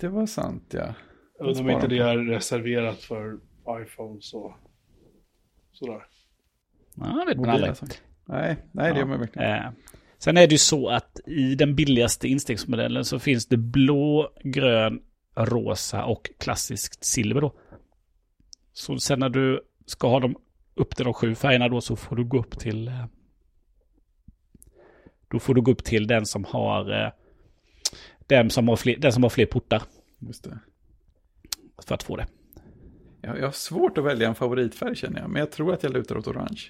[0.00, 0.94] det var sant ja.
[1.38, 3.38] Jag undrar om inte det är reserverat för
[3.82, 4.52] iPhones och
[5.72, 6.02] sådär.
[6.94, 7.74] Ja, det vet man aldrig.
[8.24, 9.50] Nej, nej det gör man verkligen.
[9.64, 9.70] Eh,
[10.18, 15.02] Sen är det ju så att i den billigaste instegsmodellen så finns det blå, grön,
[15.36, 17.54] rosa och klassiskt silver då.
[18.72, 20.36] Så sen när du ska ha dem
[20.74, 22.88] upp till de sju färgerna då så får du gå upp till...
[22.88, 23.04] eh,
[25.28, 27.12] Då får du gå upp till den som har...
[28.28, 29.82] Den som har fler, den som har fler portar
[30.18, 30.58] Just det.
[31.86, 32.26] för att få det.
[33.20, 35.92] Jag, jag har svårt att välja en favoritfärg känner jag, men jag tror att jag
[35.92, 36.62] lutar åt orange.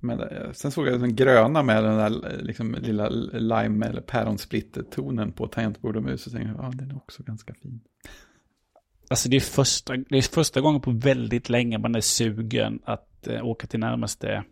[0.00, 4.00] Men eh, sen såg jag den gröna med den där eh, liksom, lilla lime eller
[4.00, 7.80] päronsplitter-tonen på tangentbord och mus och tänkte ja, den är också ganska fin.
[9.10, 13.26] Alltså det är, första, det är första gången på väldigt länge man är sugen att
[13.26, 14.44] eh, åka till närmaste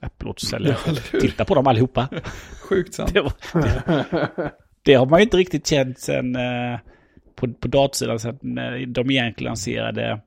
[0.00, 0.76] Apple Watch-säljare.
[1.12, 1.20] Ja?
[1.20, 2.08] Titta på dem allihopa.
[2.68, 3.14] Sjukt sant.
[3.14, 3.32] Det, var,
[3.62, 6.78] det, det har man ju inte riktigt känt sen eh,
[7.34, 10.20] på, på datorsidan sen när de egentligen lanserade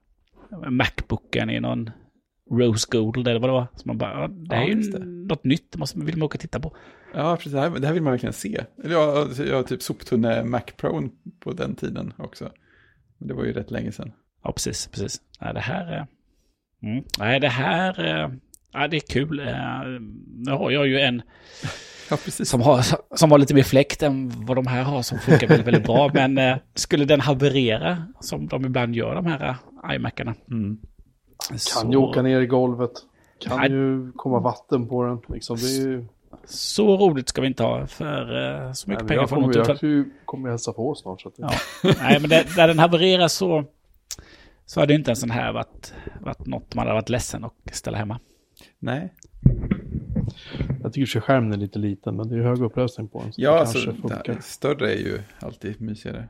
[0.70, 1.90] Macbooken i någon
[2.52, 3.68] Rose Gold eller vad det var.
[3.76, 5.06] Så man bara, det här Ja, är ju det.
[5.06, 6.76] något nytt, det måste, vill man åka och titta på.
[7.14, 7.52] Ja, precis.
[7.54, 8.64] Det här, det här vill man verkligen se.
[8.84, 11.10] Eller jag, jag har typ soptunne Mac Pro
[11.40, 12.52] på den tiden också.
[13.18, 14.12] Men det var ju rätt länge sedan.
[14.44, 15.22] Ja, precis, precis.
[15.42, 15.98] Nej, det här...
[15.98, 16.06] eh,
[16.84, 18.26] Mm, nej, det här...
[18.74, 19.40] Ja, det är kul.
[19.40, 19.56] Eh,
[20.38, 21.22] Nu har jag ju en
[22.10, 22.86] Ja, som har,
[23.18, 26.12] som har lite mer fläkt än vad de här har som funkar väldigt, väldigt bra.
[26.14, 29.58] Men eh, skulle den haverera, som de ibland gör, de här
[29.90, 30.36] eh, iMacarna.
[30.52, 30.78] Mm.
[31.82, 32.92] Kan ju åka ner i golvet.
[33.44, 33.72] Kan Nej.
[33.72, 35.20] ju komma vatten på den.
[35.30, 36.06] Liksom, det är ju...
[36.46, 38.22] Så roligt ska vi inte ha för
[38.68, 40.26] eh, så mycket Nej, pengar jag får kommer, man inte jag för.
[40.26, 41.22] kommer ju hälsa på snart.
[41.22, 41.42] Så att det...
[41.84, 41.94] Ja.
[42.02, 43.66] Nej, men det, där den havererar så,
[44.66, 47.98] så hade inte en sån här varit, varit något man hade varit ledsen och ställa
[47.98, 48.20] hemma.
[48.82, 49.14] Nej.
[50.84, 53.34] Jag tycker att skärmen är lite liten, men det är ju hög upplösning på den.
[53.34, 53.92] Så Ja, det alltså,
[54.26, 56.30] det, större är ju alltid mysigare.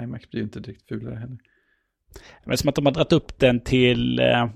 [0.00, 1.38] iMac blir ju inte direkt fulare heller.
[2.44, 4.48] Men som att de har dragit upp den till, eh,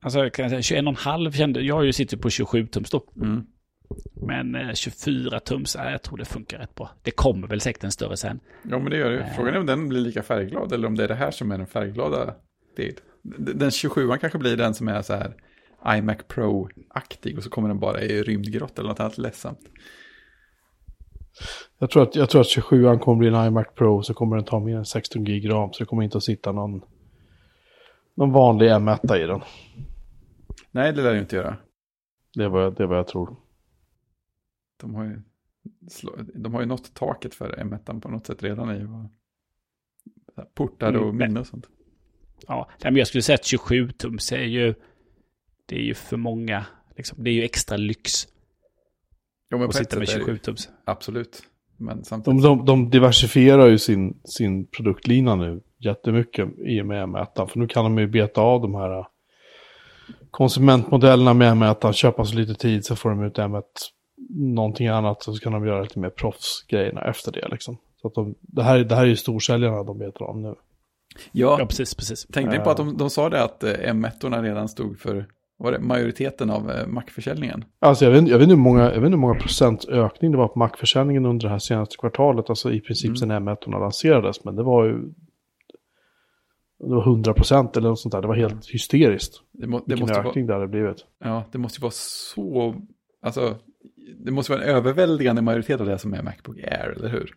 [0.00, 3.04] alltså kan jag säga 21,5 kände, jag har ju sitter på 27 tums då.
[3.16, 3.46] Mm.
[4.26, 6.90] Men eh, 24 tums, äh, jag tror det funkar rätt bra.
[7.02, 8.40] Det kommer väl säkert en större sen.
[8.62, 9.32] Ja, men det gör det.
[9.36, 11.58] Frågan är om den blir lika färgglad eller om det är det här som är
[11.58, 12.34] den färgglada
[12.76, 12.94] del.
[13.38, 15.34] Den 27 kanske blir den som är så här
[15.86, 19.60] iMac Pro-aktig och så kommer den bara i rymdgrott eller något annat ledsamt.
[21.78, 24.44] Jag tror att, jag tror att 27an kommer bli en iMac Pro så kommer den
[24.44, 25.72] ta mer än 16 gig ram.
[25.72, 26.82] Så det kommer inte att sitta någon,
[28.14, 29.40] någon vanlig M1 i den.
[30.70, 31.56] Nej, det lär ju inte göra.
[32.34, 33.36] Det är vad jag, det är vad jag tror.
[34.80, 35.22] De har ju,
[36.34, 39.08] de har ju nått taket för M1 på något sätt redan i vad-
[40.54, 41.66] portar och Mm, minne och sånt.
[42.46, 44.74] Ja, men jag skulle säga att 27 tums är ju,
[45.70, 46.66] det är ju för många,
[46.96, 48.28] liksom, det är ju extra lyx
[49.50, 50.68] Jo, men att sitta med sätt är det 27 ju- tums.
[50.84, 51.42] Absolut.
[51.76, 52.42] Men De, samtidigt.
[52.42, 57.46] de, de diversifierar ju sin, sin produktlina nu jättemycket i och med M1.
[57.46, 59.06] För nu kan de ju beta av de här äh,
[60.30, 61.92] konsumentmodellerna med M1.
[61.92, 63.62] Köpa sig lite tid så får de ut M1
[64.34, 65.22] någonting annat.
[65.22, 67.76] Så kan de göra lite mer proffsgrejerna efter det liksom.
[68.02, 70.54] Så att de, det, här, det här är ju storsäljarna de betar av nu.
[71.32, 72.26] Ja, Ja, precis, precis.
[72.26, 75.26] tänkte ni på att de, de sa det att eh, M1 redan stod för
[75.60, 77.64] var det, majoriteten av eh, Mac-försäljningen?
[77.80, 80.30] Alltså jag vet, jag, vet inte hur många, jag vet inte hur många procent ökning
[80.32, 82.50] det var på Mac-försäljningen under det här senaste kvartalet.
[82.50, 83.16] Alltså i princip Mm.
[83.16, 84.44] sen M1 lanserades.
[84.44, 84.92] Men det var ju...
[86.88, 88.22] Det var 100 procent eller något sånt där.
[88.22, 89.34] Det var helt hysteriskt.
[89.52, 91.06] Det, må, det, Vilken måste vara, ökning det hade blivit.
[91.18, 92.74] ja, det måste ju vara så,
[93.22, 93.56] alltså,
[94.24, 97.34] det måste vara en överväldigande majoritet av det som är Macbook Air, eller hur?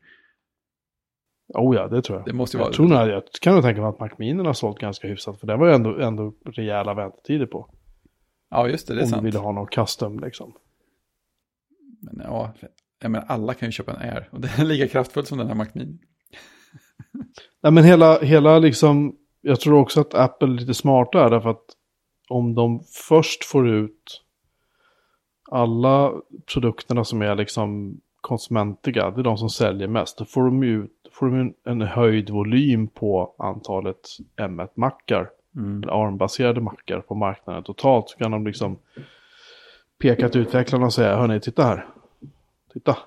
[1.54, 2.26] Oh ja, det tror jag.
[2.28, 4.44] Det måste ju jag, vara- tror nog, jag kan nog tänka mig att Mac Mini
[4.44, 5.40] har sålt ganska hyfsat.
[5.40, 7.70] För det var ju ändå, ändå rejäla väntetider på.
[8.54, 9.22] Ja, just det, det är om sant.
[9.22, 10.54] du ville ha någon custom liksom.
[12.02, 12.54] Men ja,
[13.02, 15.48] jag menar, alla kan ju köpa en Air, och den är lika kraftfull som den
[15.48, 15.98] här Mac Mini.
[17.64, 21.50] Nej men hela, hela liksom, jag tror också att Apple är lite smarta är därför
[21.50, 21.66] att
[22.30, 24.22] om de först får ut
[25.52, 26.12] alla
[26.54, 31.10] produkterna som är liksom konsumentiga, det är de som säljer mest, då får de ut-
[31.12, 35.84] får de en, en höjd volym på antalet M1-mackar, Mm.
[35.84, 38.78] eller ARM-baserade mackar på marknaden totalt, så kan de liksom
[40.02, 41.88] peka till utvecklarna och säga, hörni, titta här,
[42.74, 42.98] titta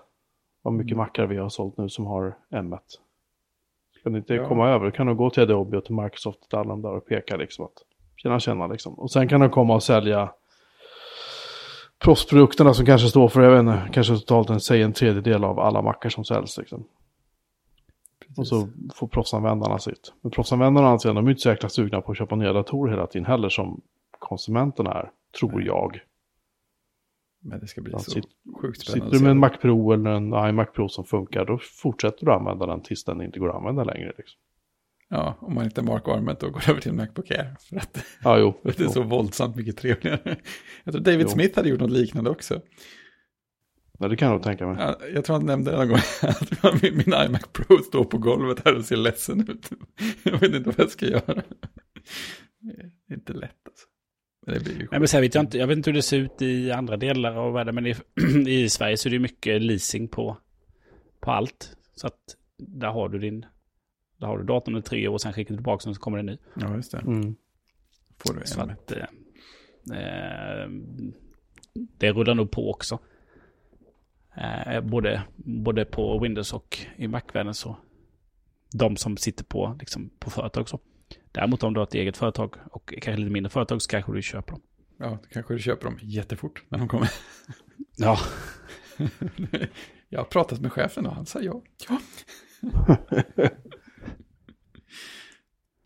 [0.63, 2.79] vad mycket mackar vi har sålt nu som har M1.
[4.01, 4.49] Ska ni inte Ja.
[4.49, 7.07] komma över, kan de gå till Adobe och till Microsoft och alla de där och
[7.07, 7.73] peka liksom att
[8.17, 8.95] tjena tjena liksom.
[8.95, 10.33] Och sen kan de komma och sälja
[12.05, 15.61] proffsprodukterna som kanske står för, jag vet inte, kanske totalt en, säg en tredjedel av
[15.61, 16.85] alla mackar som säljs liksom.
[18.39, 20.13] Och så får proffsanvändarna sitt.
[20.21, 23.07] Men proffsanvändarna anser de är inte så jäkla sugna på att köpa nya datorer hela
[23.07, 23.81] tiden heller som
[24.19, 25.11] konsumenterna är,
[25.41, 25.67] tror Nej.
[25.67, 26.01] jag.
[27.41, 28.25] Men det ska bli Ja, så sitt-
[28.61, 29.11] sjukt Sitter spännande.
[29.13, 29.39] du att med en.
[29.39, 33.23] Mac Pro eller en iMac Pro som funkar, då fortsätter du använda den tills den
[33.23, 34.13] inte går att använda längre.
[34.19, 34.39] Liksom.
[35.09, 37.57] Ja, om man inte markar armet och går över till en Macbook Air.
[37.69, 38.55] För att Ja, jo.
[38.63, 40.37] det är så våldsamt mycket trevligare.
[40.85, 41.29] Jag tror David Jo.
[41.29, 42.61] Smith hade gjort något liknande också.
[43.99, 44.77] Ja, det kan jag tänka mig.
[44.79, 48.19] Ja, Jag tror han nämnde det någon gång att min, min iMac Pro står på
[48.19, 49.71] golvet här och ser ledsen ut.
[50.23, 51.43] Jag vet inte vad jag ska göra.
[52.61, 53.87] Det är inte lätt alltså.
[54.47, 56.03] Men det blir ju Nej, men sen vet jag, inte, jag vet inte hur det
[56.03, 57.95] ser ut i andra delar av världen, men i,
[58.51, 60.37] i Sverige så är det mycket leasing på,
[61.21, 61.77] på allt.
[61.95, 63.47] Så att där har du din,
[64.21, 66.19] där har du datorn i tre år och sen skickar du tillbaka den så kommer
[66.19, 66.39] det en ny.
[66.57, 66.99] Ja, just det.
[66.99, 67.37] Mm.
[68.19, 69.03] Får du Så att eh,
[69.99, 70.69] eh,
[71.99, 72.99] det rullar nog på också.
[74.37, 77.77] Eh, både, både på Windows och i Mac-världen så.
[78.73, 80.81] De som sitter på, liksom, på företag så.
[81.33, 84.23] Däremot om du har ett eget företag och kanske lite mindre företag så kanske du
[84.23, 84.63] köper dem.
[84.99, 87.11] Ja, då kanske du köper dem jättefort när de kommer.
[87.99, 88.19] Ja,
[90.09, 91.63] Jag har pratat med chefen och han sa ja.
[91.89, 92.01] ja.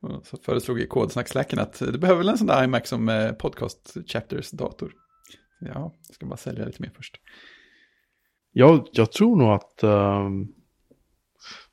[0.24, 3.96] Så föreslog i kodsnacksläcken att du behöver väl en sån där iMac som eh, podcast
[4.06, 4.92] chapters dator.
[5.60, 7.20] Ja, jag ska bara sälja lite mer först.
[8.52, 9.82] Jag, jag tror nog att...
[9.82, 10.48] ehm,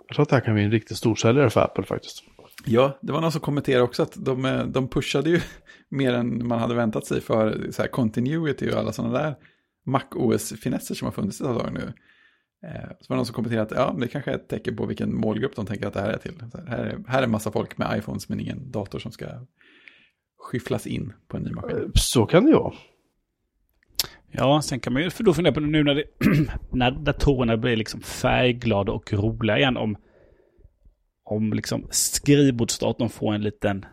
[0.08, 2.24] jag tror att det här kan bli en riktigt stor säljare för Apple faktiskt.
[2.66, 5.42] Ja, det var någon som kommenterade också att de, eh, de pushade ju
[5.90, 9.36] mer än man hade väntat sig för så här continuity och alla sådana där
[9.86, 11.94] Mac-OS-finesser som har funnits ett tag nu.
[12.68, 14.86] Eh, Så var det någon som kommenterade att ja, det kanske är ett tecken på
[14.86, 16.44] vilken målgrupp de tänker att det här är till.
[16.52, 19.26] Så här, är, här är massa folk med iPhones men ingen dator som ska
[20.40, 21.92] skyfflas in på en ny maskin.
[21.96, 22.74] Så kan det ju vara.
[24.32, 26.04] Ja, sen kan man ju för då fundera på nu när, det,
[26.72, 29.98] när datorerna blir liksom färgglada och roliga igen om,
[31.24, 33.86] om liksom skrivbordsdatorn får en liten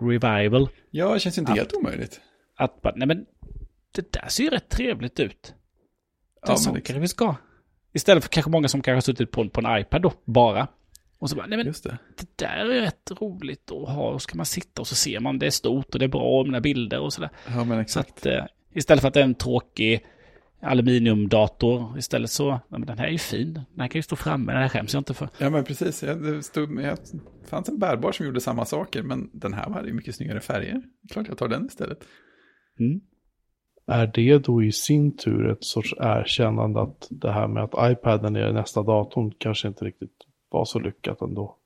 [0.00, 0.68] revival.
[0.90, 2.20] Ja, det känns inte Att- helt omöjligt.
[2.56, 3.26] Att bara, nej men
[3.94, 5.42] det där ser ju rätt trevligt ut.
[5.42, 7.34] Det Ja, så det- kanske vi ska.
[7.92, 10.68] Istället för kanske många som kanske har suttit på, på en iPad då, bara.
[11.18, 11.98] Och så bara, nej men Just det.
[12.18, 14.08] det där är rätt roligt att ha.
[14.10, 16.08] Och så kan man sitta och så ser man det är stort och det är
[16.08, 17.30] bra och mina bilder och sådär.
[17.48, 18.10] Ja, men Så exakt.
[18.18, 18.44] att eh,
[18.74, 20.04] istället för att det är en tråkig
[20.64, 23.54] aluminiumdator, istället så, ja, men den här är ju fin.
[23.54, 25.28] Den här kan ju stå framme, den här skäms jag inte för.
[25.38, 26.02] Ja, men precis.
[26.02, 26.98] Jag, det stod, jag,
[27.42, 30.40] det fanns en bärbar som gjorde samma saker, men den här hade ju mycket snyggare
[30.40, 30.82] färger.
[31.10, 32.04] Klart jag tar den istället.
[32.80, 33.00] Mm.
[33.86, 38.36] Är det då i sin tur ett sorts erkännande att det här med att iPaden
[38.36, 40.16] är nästa datorn kanske inte riktigt
[40.48, 41.58] var så lyckat ändå?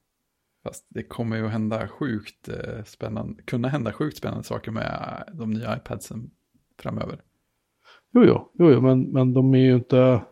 [0.64, 5.24] Fast det kommer ju att hända sjukt eh, spännande, kunna hända sjukt spännande saker med
[5.32, 6.30] de nya iPadsen
[6.82, 7.20] framöver.
[8.10, 10.22] Jo, jo, jo, jo men, men de är ju inte...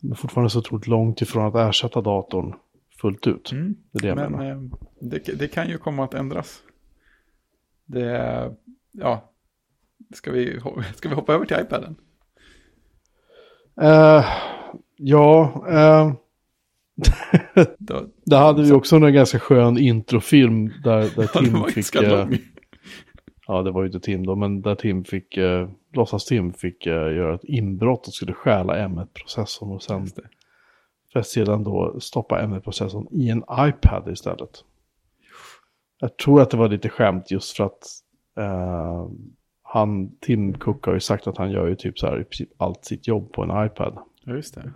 [0.00, 2.54] De är fortfarande så otroligt långt ifrån att ersätta datorn
[3.00, 3.50] fullt ut.
[3.92, 4.50] Det är det jag Men menar.
[4.50, 4.60] eh,
[5.00, 6.62] det, det kan ju komma att ändras.
[7.86, 8.54] Det,
[8.92, 9.30] ja,
[10.14, 10.60] ska vi,
[10.94, 11.96] ska vi hoppa över till iPaden?
[13.80, 14.24] Eh,
[14.96, 16.12] ja, eh,
[17.78, 21.94] Då, det hade vi också en ganska skön introfilm där, där Tim fick...
[21.94, 22.38] lång.
[23.46, 26.92] Ja, det var ju inte Tim då, men där Tim fick, eh, låtsas-Tim fick eh,
[27.16, 30.06] göra ett inbrott och skulle stjäla M1-processorn och sen
[31.12, 34.64] för att sedan då stoppa M1-processorn i en iPad istället.
[36.00, 37.86] Jag tror att det var lite skämt just för att
[38.36, 39.08] eh,
[39.62, 42.50] han, Tim Cook har ju sagt att han gör ju typ så här i princip
[42.56, 43.98] allt sitt jobb på en iPad.
[44.24, 44.72] Ja, just det.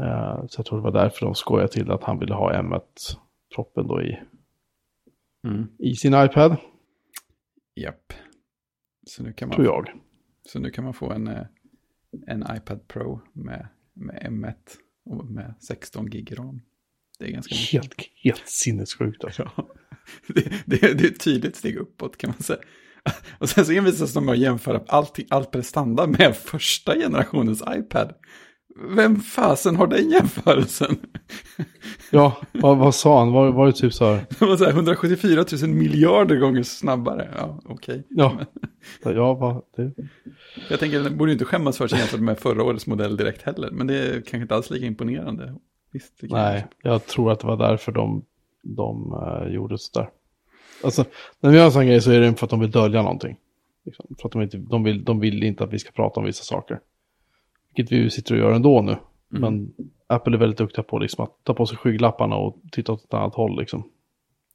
[0.00, 3.86] Eh, så jag tror det var därför de skojade till att han ville ha M1-proppen
[3.86, 4.20] då i,
[5.44, 5.66] Mm.
[5.78, 6.56] i sin iPad,
[7.74, 8.12] Japp.
[9.06, 9.90] Så nu kan man, tror jag.
[10.48, 11.46] Så nu kan man få en, eh,
[12.26, 14.54] en iPad Pro med, med M1
[15.04, 16.62] och med 16 gig ram.
[17.18, 17.72] Det är ganska mycket.
[17.72, 17.94] Helt,
[18.24, 19.50] helt sinnessjukt alltså.
[19.56, 19.68] Ja,
[20.26, 22.60] det, det, det är ett tydligt steg uppåt kan man säga.
[23.38, 28.14] Och sen så envisas de med att jämföra allting, allt prestanda med första generationens iPad.
[28.76, 30.96] Vem fasen har den jämförelsen?
[32.10, 33.32] Ja, vad, vad sa han?
[33.32, 34.26] Var, var det typ så här?
[34.38, 37.28] Det var så här 174 000 miljarder gånger snabbare.
[37.36, 38.02] Ja, okej.
[38.08, 38.38] Ja,
[39.04, 39.92] ja vad, det,
[40.70, 43.42] Jag tänker, den borde ju inte skämmas för sig jämfört med förra årets modell direkt
[43.42, 43.70] heller.
[43.70, 45.54] Men det är kanske inte alls lika imponerande.
[45.92, 48.24] Visst, nej, jag tror att det var därför de,
[48.62, 50.10] de uh, gjorde sådär.
[50.84, 51.04] Alltså,
[51.40, 53.36] när de gör en sån grej så är det för att de vill dölja någonting.
[53.84, 56.26] Liksom, för att de, inte, de, vill, de vill inte att vi ska prata om
[56.26, 56.80] vissa saker.
[57.76, 58.96] Vilket vi sitter och gör ändå nu.
[59.28, 59.72] Men
[60.06, 63.14] Apple är väldigt duktiga på liksom, att ta på sig skygglapparna och titta åt ett
[63.14, 63.58] annat håll.
[63.60, 63.84] Liksom.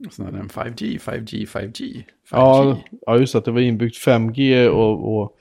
[0.08, 1.46] Och sen hade den 5G, 5G, 5G.
[1.46, 2.04] 5G.
[2.32, 5.38] Ja, ja, just att Det var inbyggt 5G och, och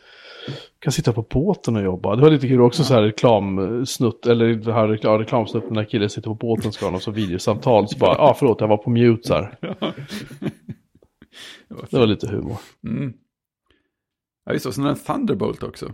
[0.78, 2.16] kan sitta på båten och jobba.
[2.16, 5.84] Det var lite kul också så här reklamsnutt, eller det här reklam, ja, reklamsnutt när
[5.84, 7.88] killen sitter på båten ska ha något så videosamtal.
[7.88, 9.58] Så bara, ja ah, förlåt, jag var på mute så här.
[11.68, 12.56] Det var Det var lite humor.
[12.84, 13.12] Mm.
[14.44, 14.68] Ja, just det.
[14.68, 15.92] Och sen den Thunderbolt också.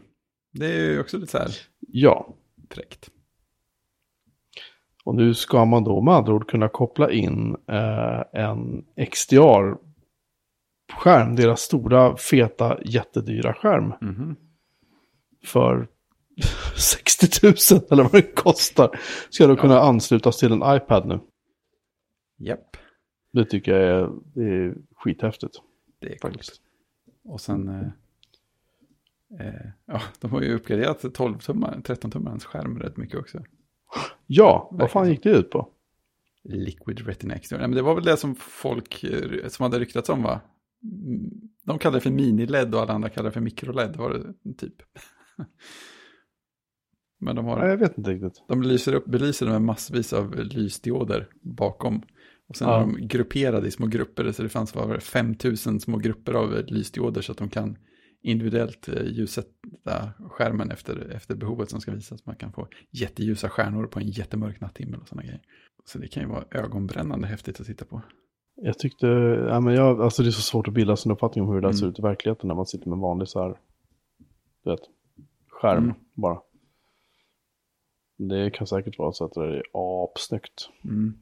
[0.55, 1.51] Det är ju också lite så här
[1.81, 2.35] Ja,
[2.71, 3.11] fräckt.
[5.05, 11.61] och nu ska man då med andra ord kunna koppla in eh, en XDR-skärm, deras
[11.61, 13.93] stora, feta, jättedyra skärm.
[14.01, 14.37] Mhm.
[15.45, 15.89] för
[16.77, 17.55] 60 000
[17.91, 19.01] eller vad det kostar
[19.31, 21.21] ska då kunna anslutas till en iPad nu.
[22.39, 22.77] Japp,
[23.33, 25.57] Det tycker jag är, det är skithäftigt.
[26.01, 26.53] det är coolt.
[27.25, 27.89] Och sen, eh,
[29.41, 33.43] eh, ja, de har ju uppgraderat 12-tummaren, 13-tummarens skärm rätt mycket också.
[34.27, 35.69] Ja, vad fan gick det ut på?
[36.45, 37.61] Liquid Retina External.
[37.61, 40.41] Nej, men det var väl det som folk eh, som hade ryktats om va?
[41.65, 44.75] De kallade det för mini-LED och alla andra kallade det för mikro-LED var det typ.
[47.21, 48.43] Men de, Nej, har, jag vet inte riktigt.
[48.49, 52.03] de lyser upp, belyser med massvis av lysdioder bakom.
[52.49, 52.77] Och sen Ja.
[52.77, 56.65] är de grupperade i små grupper, så det fanns var det, 5000 små grupper av
[56.67, 57.77] lysdioder så att de kan
[58.25, 62.27] individuellt eh, ljussätta skärmen efter, efter behovet som ska visas.
[62.27, 65.41] Man kan få jätteljusa stjärnor på en jättemörk natthimmel och sådana grejer.
[65.85, 68.03] Så det kan ju vara ögonbrännande häftigt att titta på.
[68.57, 69.07] Jag tyckte,
[69.49, 71.61] ja men jag, alltså det är så svårt att bilda sig en uppfattning om hur
[71.61, 71.77] det Mm.
[71.77, 73.59] ser ut i verkligheten när man sitter med en vanlig så här,
[74.65, 74.81] du vet,
[75.49, 75.97] skärm Mm.
[76.15, 76.41] bara.
[78.19, 79.63] Det kan säkert vara så att det är
[80.05, 80.69] apsnyggt.
[80.85, 81.15] Mm.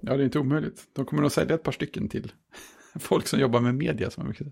[0.00, 0.88] Ja, det är inte omöjligt.
[0.92, 2.32] De kommer nog sälja ett par stycken till
[3.00, 4.46] folk som jobbar med media som har mycket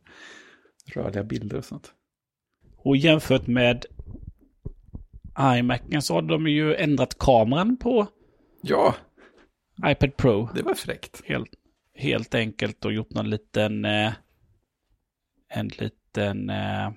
[0.95, 1.93] rörliga bilder och sånt.
[2.77, 3.85] Och jämfört med
[5.59, 8.07] iMacen så har de ju ändrat kameran på
[8.63, 8.95] Ja,
[9.87, 10.49] iPad Pro.
[10.55, 11.23] det var fräckt.
[11.25, 11.51] Helt,
[11.95, 13.85] helt enkelt och gjort någon liten...
[13.85, 14.13] Eh,
[15.49, 16.51] en liten...
[16.51, 16.91] Eh,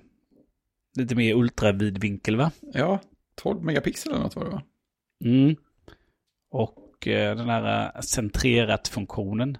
[0.98, 2.50] lite mer ultravidvinkel va?
[2.60, 3.00] Ja,
[3.34, 4.62] 12 megapixel eller något var det va?
[5.24, 5.56] Mm.
[6.50, 9.58] Och eh, den här eh, centrerat-funktionen.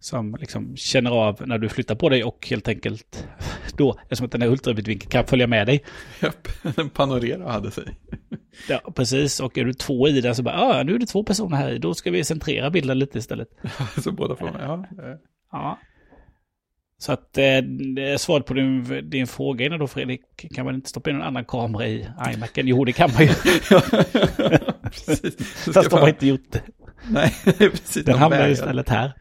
[0.00, 3.28] Som liksom känner av när du flyttar på dig och helt enkelt
[3.76, 5.84] då, eftersom att den här ultravidvinkeln kan följa med dig.
[6.20, 7.84] Japp, den panorerar och hade sig.
[8.68, 9.40] Ja, precis.
[9.40, 11.70] Och är du två i den så bara, ja, nu är det två personer här
[11.70, 13.48] i, då ska vi centrera bilden lite istället.
[14.02, 14.86] Så båda får ja.
[15.52, 15.78] Ja.
[17.00, 17.62] Så att eh,
[18.18, 20.20] svaret på din, din fråga innan då Fredrik,
[20.54, 22.66] kan man inte stoppa in en annan kamera i iMacen?
[22.68, 23.28] Jo, det kan man ju.
[24.82, 25.36] precis.
[25.74, 26.62] Fast de har inte gjort det.
[27.10, 28.04] Nej, precis.
[28.04, 29.12] Den de hamnar istället här.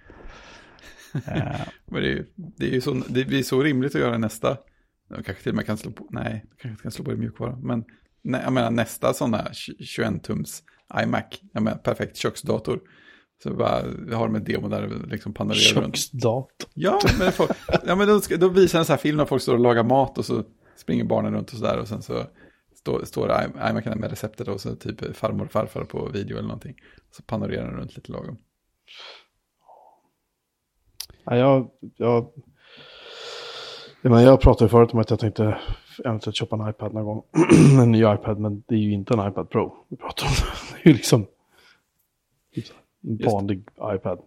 [1.14, 4.18] Eh, Men det, är ju, det, är ju så, det blir så rimligt att göra
[4.18, 4.58] nästa.
[5.10, 7.18] De kanske till och med kan slå på, nej, kanske inte kan slå på det
[7.18, 7.56] mjukvara.
[7.56, 7.84] Men
[8.22, 10.64] nej, jag menar nästa här 21-tums
[11.04, 12.80] iMac, jag menar perfekt köksdator.
[13.44, 15.98] Så bara, vi har en demo där liksom panorerar runt.
[15.98, 16.70] Köksdator.
[16.74, 17.48] Ja, men, får,
[17.86, 20.18] ja, men då, då visar en sån här film när folk står och lagar mat
[20.18, 20.44] och så
[20.78, 21.78] springer barnen runt och sådär.
[21.78, 22.24] Och sen så
[22.76, 23.32] står, står
[23.70, 26.76] iMacen med receptet och så typ farmor och farfar på video eller någonting.
[27.12, 28.38] Så panorerar den runt lite lagom.
[31.30, 32.28] Ja, jag, jag,
[34.02, 35.58] jag, menar, jag pratade ju förut om att jag tänkte
[36.06, 37.24] eventuellt köpa en iPad någon gång.
[37.82, 40.32] en ny iPad, men det är ju inte en iPad Pro vi pratar om.
[40.74, 41.26] Det är ju liksom
[43.02, 43.64] en vanlig
[43.96, 44.20] iPad.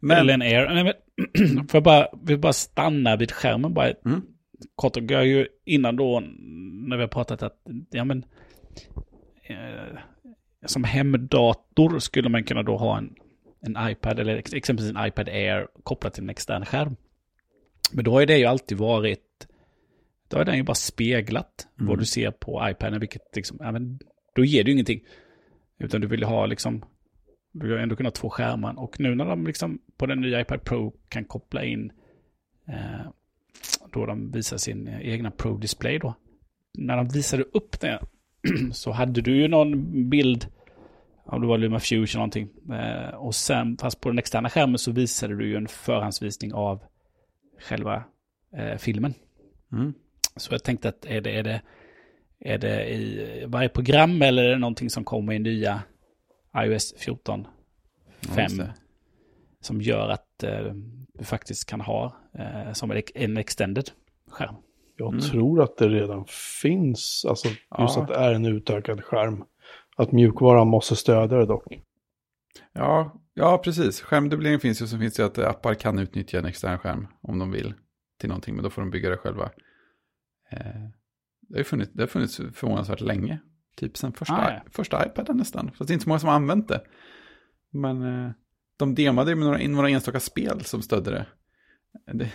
[0.00, 0.74] Men, Eller en Air.
[0.74, 0.94] Nej, men,
[1.68, 4.22] får jag bara, vill bara stanna vid skärmen bara Mm.
[4.74, 4.96] kort.
[4.96, 6.20] Och jag har ju innan då,
[6.88, 7.58] när vi har pratat att,
[7.90, 8.24] ja men,
[9.42, 9.98] eh,
[10.66, 13.14] som hemdator skulle man kunna då ha en,
[13.66, 16.96] en iPad eller ex- exempelvis en iPad Air kopplat till en extern skärm.
[17.92, 19.46] Men då har det ju alltid varit,
[20.28, 21.88] då har den ju bara speglat Mm.
[21.88, 23.98] vad du ser på iPaden, vilket liksom, ja men,
[24.34, 25.00] då ger det ju ingenting.
[25.78, 26.84] Utan du vill ha liksom,
[27.52, 28.78] du har ändå kunnat ha två skärmar.
[28.80, 31.92] Och nu när de liksom på den nya iPad Pro kan koppla in,
[32.68, 33.06] eh,
[33.92, 36.14] då de visar sin egna Pro Display då.
[36.78, 38.00] När de visade upp det
[38.72, 40.46] så hade du ju någon bild,
[41.24, 42.48] om det var Luma Fusion någonting.
[42.72, 46.82] Eh, och sen, fast på den externa skärmen så visade du ju en förhandsvisning av
[47.60, 48.04] själva
[48.56, 49.14] eh, filmen.
[49.72, 49.94] Mm.
[50.36, 51.60] Så jag tänkte att är det, är det,
[52.40, 55.82] är det i varje program eller är det någonting som kommer i nya
[56.56, 57.46] iOS 14
[58.20, 58.74] Ja, 5 just det.
[59.60, 60.72] som gör att eh,
[61.18, 63.90] du faktiskt kan ha eh, som en, en extended
[64.30, 64.54] skärm.
[64.96, 65.20] Jag Mm.
[65.20, 66.24] tror att det redan
[66.62, 68.02] finns, alltså just Ja.
[68.02, 69.44] att det är en utökad skärm.
[69.96, 71.64] Att mjukvaran måste stödja det dock.
[72.72, 74.00] Ja, ja, precis.
[74.00, 77.38] Skärmdubblering finns ju, så finns det ju att appar kan utnyttja en extern skärm om
[77.38, 77.74] de vill
[78.20, 79.44] till någonting, men då får de bygga det själva.
[80.50, 80.58] Eh,
[81.40, 83.38] det har ju funnits, det har funnits förvånansvärt länge,
[83.76, 84.60] typ sen första, Ah, ja.
[84.70, 85.70] första iPaden nästan.
[85.70, 86.80] Fast det är inte så många som har använt det.
[87.70, 88.30] Men eh,
[88.76, 91.26] de demade ju med några, några enstaka spel som stödde det.
[92.12, 92.30] Det,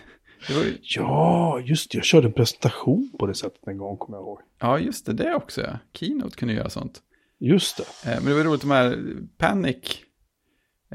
[0.47, 1.97] det var ju, Ja, just det.
[1.97, 4.39] Jag körde en presentation på det sättet en gång, kommer jag ihåg.
[4.59, 5.61] ja, just det, det också.
[5.61, 5.79] Ja.
[5.93, 7.01] Keynote kunde göra sånt.
[7.39, 8.11] Just det.
[8.11, 9.77] Eh, Men det var roligt, de här Panic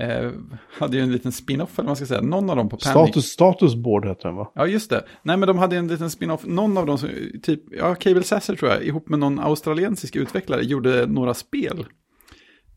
[0.00, 0.30] eh,
[0.78, 2.20] hade ju en liten spin-off, eller vad man ska säga.
[2.20, 2.90] Någon av dem på Panic.
[2.90, 4.52] Status, statusboard heter den va?
[4.54, 5.04] Ja, just det.
[5.22, 6.44] Nej, men de hade en liten spin-off.
[6.46, 7.08] Någon av dem, som,
[7.42, 11.86] typ, ja, Cable Sasser tror jag, ihop med någon australiensisk utvecklare, gjorde några spel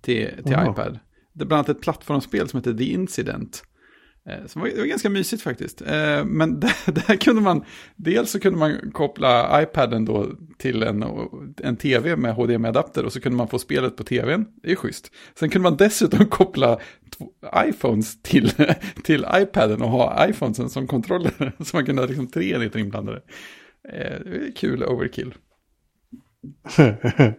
[0.02, 1.00] till, till iPad.
[1.34, 3.64] Det är bland annat ett plattformsspel som heter The Incident.
[4.30, 5.82] Eh, Så det var, det var ganska mysigt faktiskt.
[5.82, 7.64] Eh, Men där, där kunde man,
[7.96, 11.06] dels så kunde man koppla iPaden då till en,
[11.64, 14.46] en tv med HDMI-adapter och så kunde man få spelet på tvn.
[14.64, 15.12] Det är schysst.
[15.40, 16.80] Sen kunde man dessutom koppla
[17.66, 18.52] iPhones till,
[19.04, 21.52] till iPaden och ha iPhonesen som kontroller.
[21.64, 23.22] Så man kunde ha liksom tre enheter inblandade.
[23.94, 25.34] Eh, Det är kul overkill.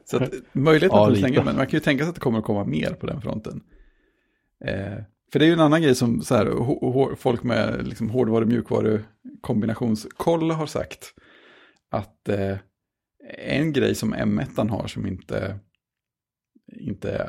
[0.04, 1.22] Så att, möjligheten Ja, lite.
[1.22, 3.20] länge, men man kan ju tänka sig att det kommer att komma mer på den
[3.20, 3.60] fronten.
[5.28, 8.42] Eh, för det är ju en annan grej som så här, folk med liksom, hårdvaru
[8.44, 9.02] och mjukvaru
[9.40, 11.14] kombinationskoll har sagt.
[11.90, 12.58] Att eh,
[13.38, 15.58] en grej som M1 har som inte,
[16.72, 17.28] inte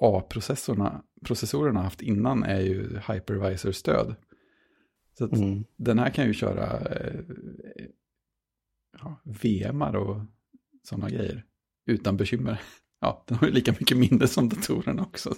[0.00, 4.14] A-processorerna processorerna har haft innan är ju hypervisor-stöd.
[5.18, 5.64] Så att Mm.
[5.76, 7.20] den här kan ju köra eh,
[9.00, 10.20] ja, VMar och
[10.82, 11.44] sådana grejer
[11.86, 12.60] utan bekymmer.
[13.04, 15.34] Ja, den har ju lika mycket minne som datorerna också.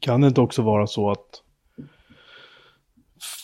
[0.00, 1.42] Kan det inte också vara så att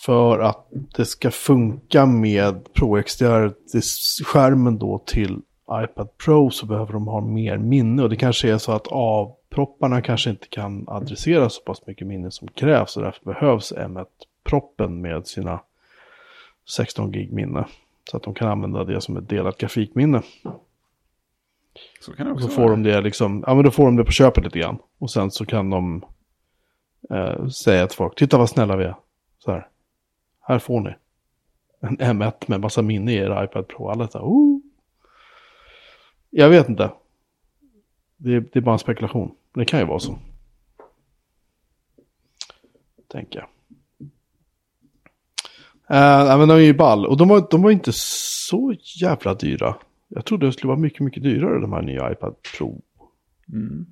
[0.04, 5.40] för att det ska funka med Pro XDR-skärmen då till
[5.84, 10.02] iPad Pro så behöver de ha mer minne och det kanske är så att A-propparna
[10.02, 15.26] kanske inte kan adressera så pass mycket minne som krävs och därför behövs M1-proppen med
[15.26, 15.60] sina
[16.68, 17.66] 16 gig minne.
[18.10, 20.22] Så att de kan använda det som ett delat grafikminne.
[22.00, 22.70] Så kan det också så får vara.
[22.70, 24.78] de det liksom, ja men då får de det på köpet lite grann.
[24.98, 26.04] Och sen så kan de
[27.10, 28.96] eh, säga till folk, titta vad snälla vi är.
[29.38, 29.68] Så här,
[30.40, 30.94] här får ni.
[31.80, 33.88] En M1 med massa minne i er iPad Pro.
[33.88, 34.60] Alla så här, oh.
[36.30, 36.90] Jag vet inte.
[38.16, 39.34] Det är, det är bara en spekulation.
[39.52, 40.18] Men det kan ju vara så.
[43.08, 43.48] Tänker jag.
[45.90, 47.06] Uh, men de är ju ball.
[47.06, 49.76] Och de var, de var inte så jävla dyra.
[50.08, 52.82] Jag trodde det skulle vara mycket, mycket dyrare de här nya iPad Pro.
[53.52, 53.86] Mm.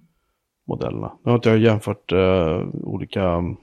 [1.25, 3.57] Nu har inte jag jämfört eh, olika um,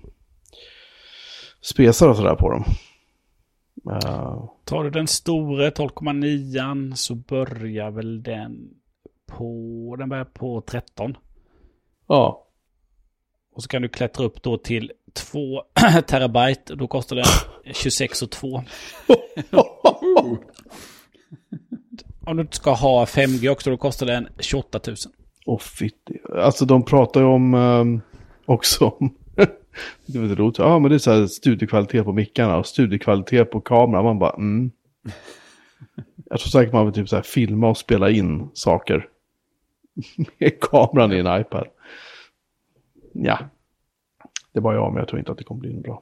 [1.61, 2.63] spesar och sådär på dem.
[3.91, 8.69] Eh, Tar du den stora 12,9 så börjar väl den
[9.25, 11.17] på, den börjar på 13.
[12.07, 12.47] ja,
[13.53, 15.61] Och så kan du klättra upp då till 2
[16.07, 16.75] terabyte.
[16.75, 17.25] Då kostar den
[17.73, 18.63] 26 och 2.
[22.25, 24.95] Om du ska ha 5G också då kostar den 28 000.
[25.47, 26.19] Och fitti.
[26.35, 28.01] Alltså de pratar ju om ehm,
[28.45, 29.15] också om,
[30.05, 33.61] det var roligt, ja men det är så här studiekvalitet på mickarna och studiekvalitet på
[33.61, 34.05] kameran.
[34.05, 34.71] Man bara, mm.
[36.29, 39.07] Jag tror säkert man vill typ så här filma och spela in saker
[40.37, 41.67] med kameran i en iPad.
[43.11, 43.39] Ja,
[44.53, 46.01] det var jag, men jag tror inte att det kommer bli bra.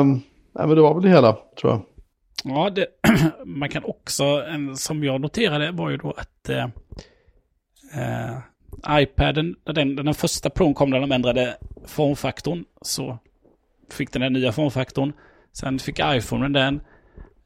[0.00, 0.12] Um,
[0.52, 1.82] nej, men det var väl det hela, tror jag.
[2.44, 2.86] Ja, det,
[3.44, 6.68] man kan också, en, som jag noterade var ju då att eh,
[7.94, 8.38] eh,
[9.02, 13.18] iPaden, när den, den första Pro kom när de ändrade formfaktorn så
[13.90, 15.12] fick den den nya formfaktorn.
[15.52, 16.80] Sen fick iPhonen den.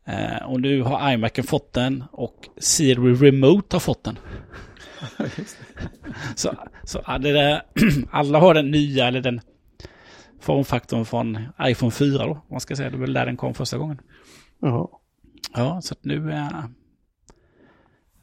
[0.07, 4.19] Eh, och nu har iMacen fått den och Siri Remote har fått den.
[6.35, 7.63] så så ja, där,
[8.11, 9.41] alla har den nya eller den
[10.41, 12.45] formfaktorn från iPhone 4 då.
[12.51, 14.01] Man ska säga det är väl där den kom första gången.
[14.61, 14.89] Jaha.
[15.55, 16.51] Ja, så att nu är...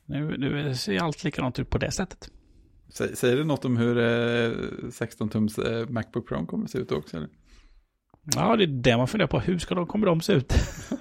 [0.05, 2.29] Nu, nu ser allt likadant ut på det sättet.
[2.89, 4.51] Sä- Säger det något om hur eh,
[4.89, 7.17] 16-tums eh, Macbook Pro kommer att se ut också?
[7.17, 7.29] Eller?
[8.35, 9.39] Ja, det är det man funderar på.
[9.39, 10.53] Hur ska de, kommer de se ut?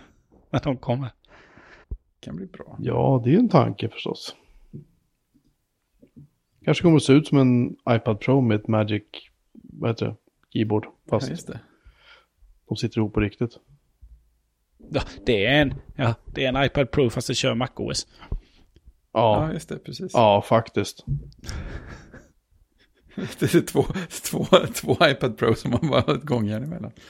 [0.50, 1.08] När de kommer.
[2.20, 2.76] Kan bli bra.
[2.80, 4.36] Ja, det är en tanke förstås.
[6.64, 9.02] Kanske kommer att se ut som en iPad Pro med ett Magic,
[9.52, 10.16] vad heter det,
[10.52, 10.86] keyboard.
[11.10, 11.60] Fast Ja, just det.
[12.68, 13.58] de sitter ihop på riktigt.
[14.90, 18.06] Ja, det är en, ja, det är en iPad Pro fast det kör MacOS.
[19.12, 20.10] Ja, Ja, just det, precis.
[20.14, 21.04] ja faktiskt.
[23.40, 23.82] Det är två,
[24.30, 24.44] två,
[24.74, 26.92] två iPad Pro som man bara ett gångjärn emellan.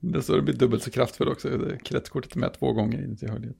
[0.00, 1.48] Det så det blir dubbelt så kraftfull också.
[1.48, 3.56] Det- Kretskortet är med två gånger inuti hörlighet.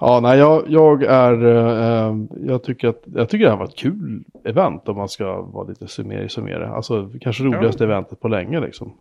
[0.00, 2.16] Ja, nej, jag, jag är, eh,
[2.46, 5.68] jag tycker att, jag tycker det här var ett kul event om man ska vara
[5.68, 6.68] lite summering, summera.
[6.74, 8.96] Alltså kanske roligaste eventet på länge liksom.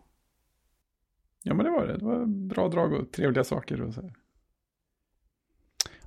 [1.43, 1.97] Ja, men det var det.
[1.97, 3.81] Det var bra drag och trevliga saker.
[3.81, 4.01] Och så.
[4.01, 4.11] här.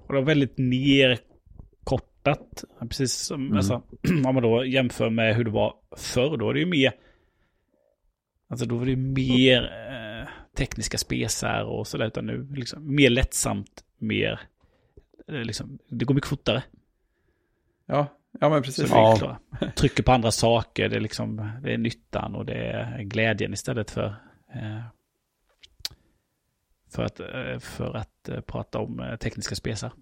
[0.07, 2.65] Och det var väldigt nerkortat.
[2.81, 3.57] Precis som, Mm.
[3.57, 3.83] alltså,
[4.27, 6.37] om man då jämför med hur det var förr.
[6.37, 6.93] Då är det ju mer,
[8.49, 12.07] alltså då var det ju mer eh, tekniska spesar och sådär.
[12.07, 14.41] Utan nu liksom mer lättsamt, mer,
[15.29, 16.63] eh, liksom, det går mycket fortare.
[17.87, 18.07] Ja,
[18.41, 18.91] ja, men precis.
[18.91, 19.39] Ja.
[19.77, 20.89] trycker på andra saker.
[20.89, 24.07] Det är, liksom, det är nyttan och det är glädjen istället för,
[24.55, 24.81] eh,
[26.97, 29.93] för att, eh, för att eh, prata om eh, tekniska spesar.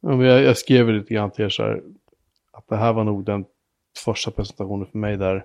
[0.00, 1.82] Ja, men jag, jag skrev lite grann till er så här,
[2.52, 3.44] att det här var nog den
[4.04, 5.44] första presentationen för mig där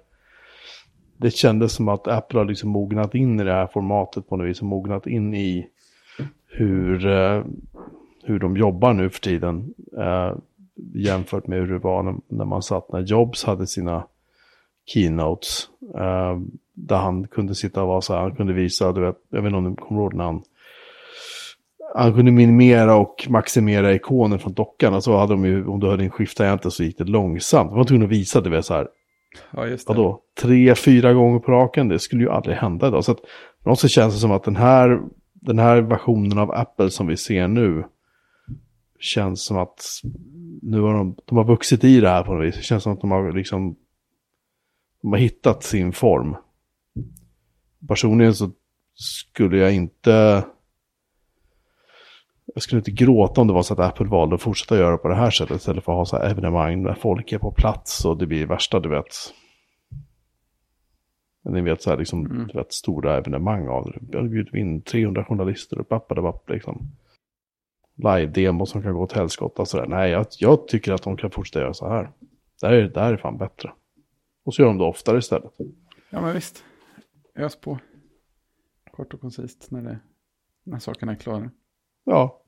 [1.17, 4.47] det kändes som att Apple har liksom mognat in i det här formatet på något
[4.47, 4.61] vis.
[4.61, 5.69] Och mognat in i
[6.47, 6.99] hur,
[8.23, 9.73] hur de jobbar nu för tiden.
[9.97, 10.35] Eh,
[10.93, 14.07] jämfört med hur det var när, när man satt när Jobs hade sina
[14.85, 15.69] keynotes.
[15.95, 16.39] Eh,
[16.73, 19.45] där han kunde sitta och vara så här, han kunde visa, du vet, jag vet
[19.45, 20.43] inte om du kommer ihåg när han
[21.95, 24.93] han kunde minimera och maximera ikoner från dockan.
[24.93, 26.39] Och så hade de ju, om du hade en skift
[26.69, 27.69] så gick det långsamt.
[27.69, 28.87] Man var tvungen att visa, det så här,
[29.51, 29.93] Ja, just det.
[29.93, 31.87] vadå, tre, fyra gånger på raken.
[31.87, 33.05] Det skulle ju aldrig hända idag.
[33.05, 33.19] Så att
[33.65, 34.99] någonstans känns det som att den här,
[35.33, 37.83] den här versionen av Apple som vi ser nu
[38.99, 40.01] känns som att
[40.61, 42.55] nu har de, de har vuxit i det här på något vis.
[42.55, 43.75] Det känns som att de har liksom
[45.01, 46.35] de har hittat sin form.
[47.87, 48.51] Personligen så
[48.95, 50.43] skulle jag inte
[52.55, 55.07] jag skulle inte gråta om det var så att Apple valde att fortsätta göra på
[55.07, 58.05] det här sättet istället för att ha så här evenemang där folk är på plats
[58.05, 59.05] och det blir värsta, du vet.
[61.43, 62.47] Men ni vet så här liksom, Mm.
[62.47, 64.17] du vet, stora evenemang av det.
[64.17, 66.91] Jag bjuder in 300 journalister och pappade papp liksom.
[67.95, 69.87] Live-demo som kan gå åt helskotta och sådär.
[69.87, 72.11] Nej, jag, jag tycker att de kan fortsätta göra så här.
[72.61, 73.71] Det här är, det här är fan bättre.
[74.45, 75.51] Och så gör de det oftare istället.
[76.09, 76.63] Ja, men visst.
[77.35, 77.79] Ös på.
[78.91, 79.99] Kort och koncist när, det,
[80.63, 81.51] när sakerna är klara.
[82.03, 82.41] Ja.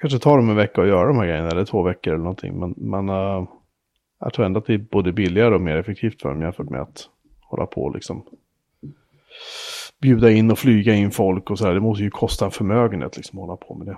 [0.00, 2.58] Kanske tar dem en vecka att göra de här grejerna, eller två veckor eller någonting.
[2.60, 3.48] Men, men eh,
[4.20, 6.80] jag tror ändå att det är både billigare och mer effektivt för dem jämfört med
[6.80, 7.08] att
[7.40, 8.24] hålla på och liksom
[10.00, 11.74] bjuda in och flyga in folk och så här.
[11.74, 13.96] Det måste ju kosta en förmögenhet liksom att hålla på med det.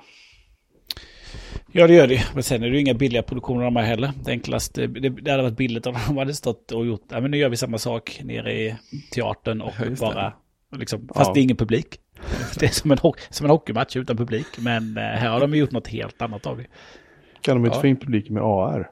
[1.72, 2.26] Ja, det gör det.
[2.34, 4.12] Men sen är det ju inga billiga produktioner de här heller.
[4.24, 7.30] Det enklaste, det, det hade varit billigt om de hade stått och gjort, ja men
[7.30, 8.76] nu gör vi samma sak nere i
[9.14, 10.32] teatern och Ja, bara,
[10.76, 11.34] liksom, fast Ja.
[11.34, 11.98] det är ingen publik.
[12.58, 12.98] Det är som en,
[13.30, 14.46] som en hockeymatch utan publik.
[14.58, 16.66] Men eh, här har de gjort något helt annat av det.
[17.40, 17.80] Kan de inte Ja.
[17.80, 18.90] få in publiken med AR?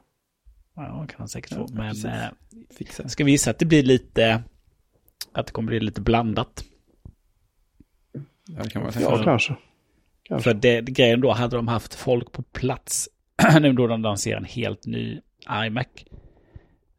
[0.77, 1.75] Ja, kan man säkert Ja, få.
[1.75, 3.01] Men precis.
[3.01, 4.43] eh, ska visa att det blir lite,
[5.33, 6.65] att det kommer bli lite blandat.
[8.49, 9.55] Ja, det kan man Ja, kanske.
[10.23, 10.51] Kanske.
[10.51, 13.09] För det, grejen då, hade de haft folk på plats,
[13.61, 15.21] nu då de lanserar en helt ny
[15.67, 15.87] iMac,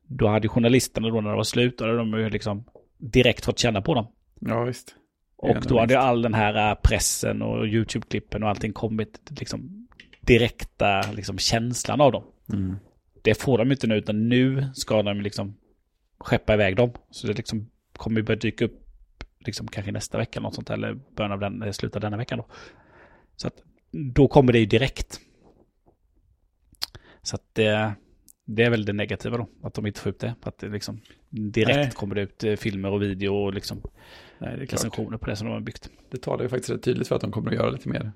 [0.07, 2.63] då hade journalisterna då när det var slut, då hade de ju liksom
[2.97, 4.07] direkt fått känna på dem.
[4.39, 4.95] Ja, visst.
[5.41, 9.87] Och då hade all den här äh, pressen och YouTube-klippen och allting kommit liksom
[10.21, 12.23] direkta liksom känslan av dem.
[12.53, 12.75] Mm.
[13.21, 15.57] Det får de inte nu, utan nu ska de liksom
[16.19, 16.91] skeppa iväg dem.
[17.09, 18.81] Så det liksom kommer börja dyka upp
[19.39, 22.17] liksom kanske nästa vecka eller något sånt, eller början av den, eller slutet av denna
[22.17, 22.45] veckan då.
[23.35, 25.19] Så att då kommer det ju direkt.
[27.21, 27.93] Så att det,
[28.55, 30.35] det är väl det negativa då, att de inte får ut det.
[30.41, 31.91] Att det liksom direkt Nej.
[31.91, 33.81] kommer det ut eh, filmer och video och liksom
[34.39, 34.73] Nej, det klart.
[34.73, 35.89] recensioner på det som de har byggt.
[36.09, 38.11] Det talar ju faktiskt rätt tydligt för att de kommer att göra lite mer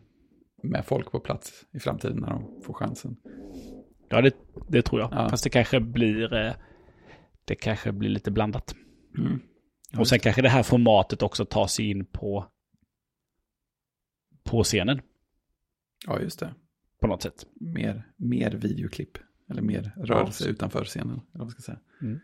[0.64, 3.18] med folk på plats i framtiden när de får chansen.
[4.10, 4.36] Ja, det,
[4.68, 5.10] det tror jag.
[5.14, 5.30] Ja.
[5.30, 6.54] Fast det kanske blir eh,
[7.46, 8.76] det kanske blir lite blandat.
[9.18, 9.40] Mm.
[9.98, 12.46] Och sen kanske det här formatet också tar sig in på
[14.44, 15.02] på scenen
[16.08, 16.54] Ja, just det.
[17.02, 17.46] på något sätt.
[17.60, 19.18] Mer, mer videoklipp.
[19.50, 21.22] Eller mer rörelse utanför scenen.
[21.34, 21.80] Eller vad ska säga.
[22.02, 22.20] Mm.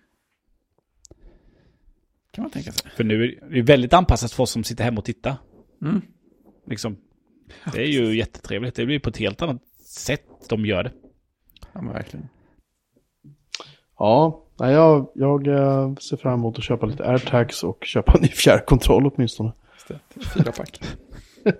[2.31, 2.91] Kan man tänka sig.
[2.95, 5.35] För nu är det väldigt anpassat för oss som sitter hemma och tittar.
[5.81, 6.02] Mm.
[6.68, 6.98] Liksom.
[7.73, 8.76] Det är ju jättetrevligt.
[8.76, 10.91] Det blir på ett helt annat sätt de gör det.
[11.73, 12.30] Ja, men verkligen.
[13.99, 18.27] Ja, jag, jag eh, ser fram emot att köpa lite airtags och köpa en ny
[18.27, 19.52] fjärrkontroll åtminstone.
[19.88, 19.99] Det.
[20.35, 20.80] Fyra pack.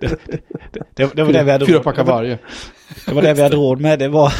[0.94, 2.38] Det, det var det vi hade Fyra råd packar det var- varje.
[3.06, 3.98] Det var det vi hade råd med.
[3.98, 4.34] Det var, det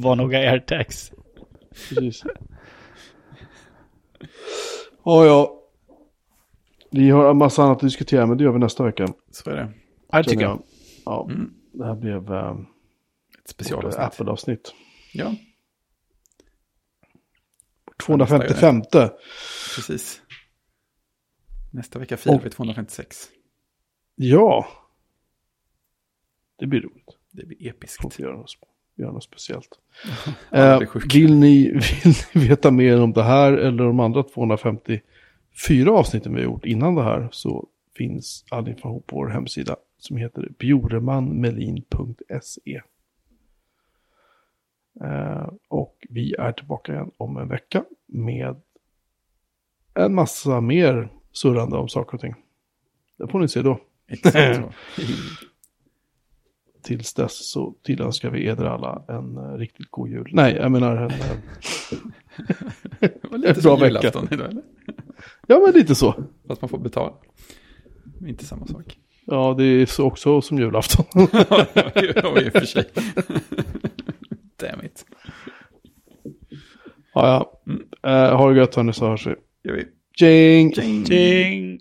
[0.00, 1.12] var några airtags.
[1.88, 2.22] Precis.
[5.04, 5.56] Ja, ja.
[6.90, 9.06] Vi har en massa annat att diskutera, men det gör vi nästa vecka.
[9.30, 9.72] Så är det.
[10.12, 10.62] Ja, det tycker jag.
[11.04, 11.54] Ja, Mm.
[11.72, 12.56] det här blev eh,
[13.42, 14.04] Ett specialavsnitt.
[14.06, 14.74] Apple-avsnitt.
[15.12, 15.34] Ja,
[18.06, 18.82] 255.
[19.76, 20.22] precis.
[21.72, 23.28] Nästa vecka firar Och- vi 256.
[24.14, 24.68] Ja.
[26.56, 27.08] Det blir roligt.
[27.30, 28.02] Det blir episkt.
[28.02, 28.50] Får vi göra något,
[29.00, 29.68] göra något speciellt.
[30.52, 30.80] Eh,
[31.14, 31.72] vill, ni,
[32.04, 36.64] vill ni veta mer om det här eller de andra 254 avsnitten vi har gjort
[36.64, 42.80] innan det här så finns all information på vår hemsida som heter bjoremanmelin.se.
[45.04, 48.56] Eh, och vi är tillbaka igen om en vecka med
[49.94, 52.34] en massa mer surrande om saker och ting.
[53.18, 53.80] Det får ni se då.
[54.08, 54.60] Exakt.
[56.82, 60.30] Tills dess så tillönskar vi eder alla en eh, riktigt god jul.
[60.32, 61.10] Nej, jag menar en...
[61.10, 61.16] eh,
[63.00, 64.08] Det var lite Bra som vecka.
[64.08, 64.62] idag, eller?
[65.46, 66.14] ja, men lite så.
[66.48, 67.12] Fast man får betala.
[68.26, 68.98] Inte samma sak.
[69.24, 71.04] Ja, det är så också som julafton.
[71.32, 72.84] ja, i och för sig.
[74.60, 75.04] Damn it.
[77.14, 77.60] ja, Ja.
[77.66, 77.82] Mm.
[78.02, 79.34] Eh, ha det gött hörni så hörs vi.
[79.64, 79.84] Gör vi.
[80.18, 80.72] Tjing!
[80.74, 81.04] Tjing.
[81.04, 81.80] Ting!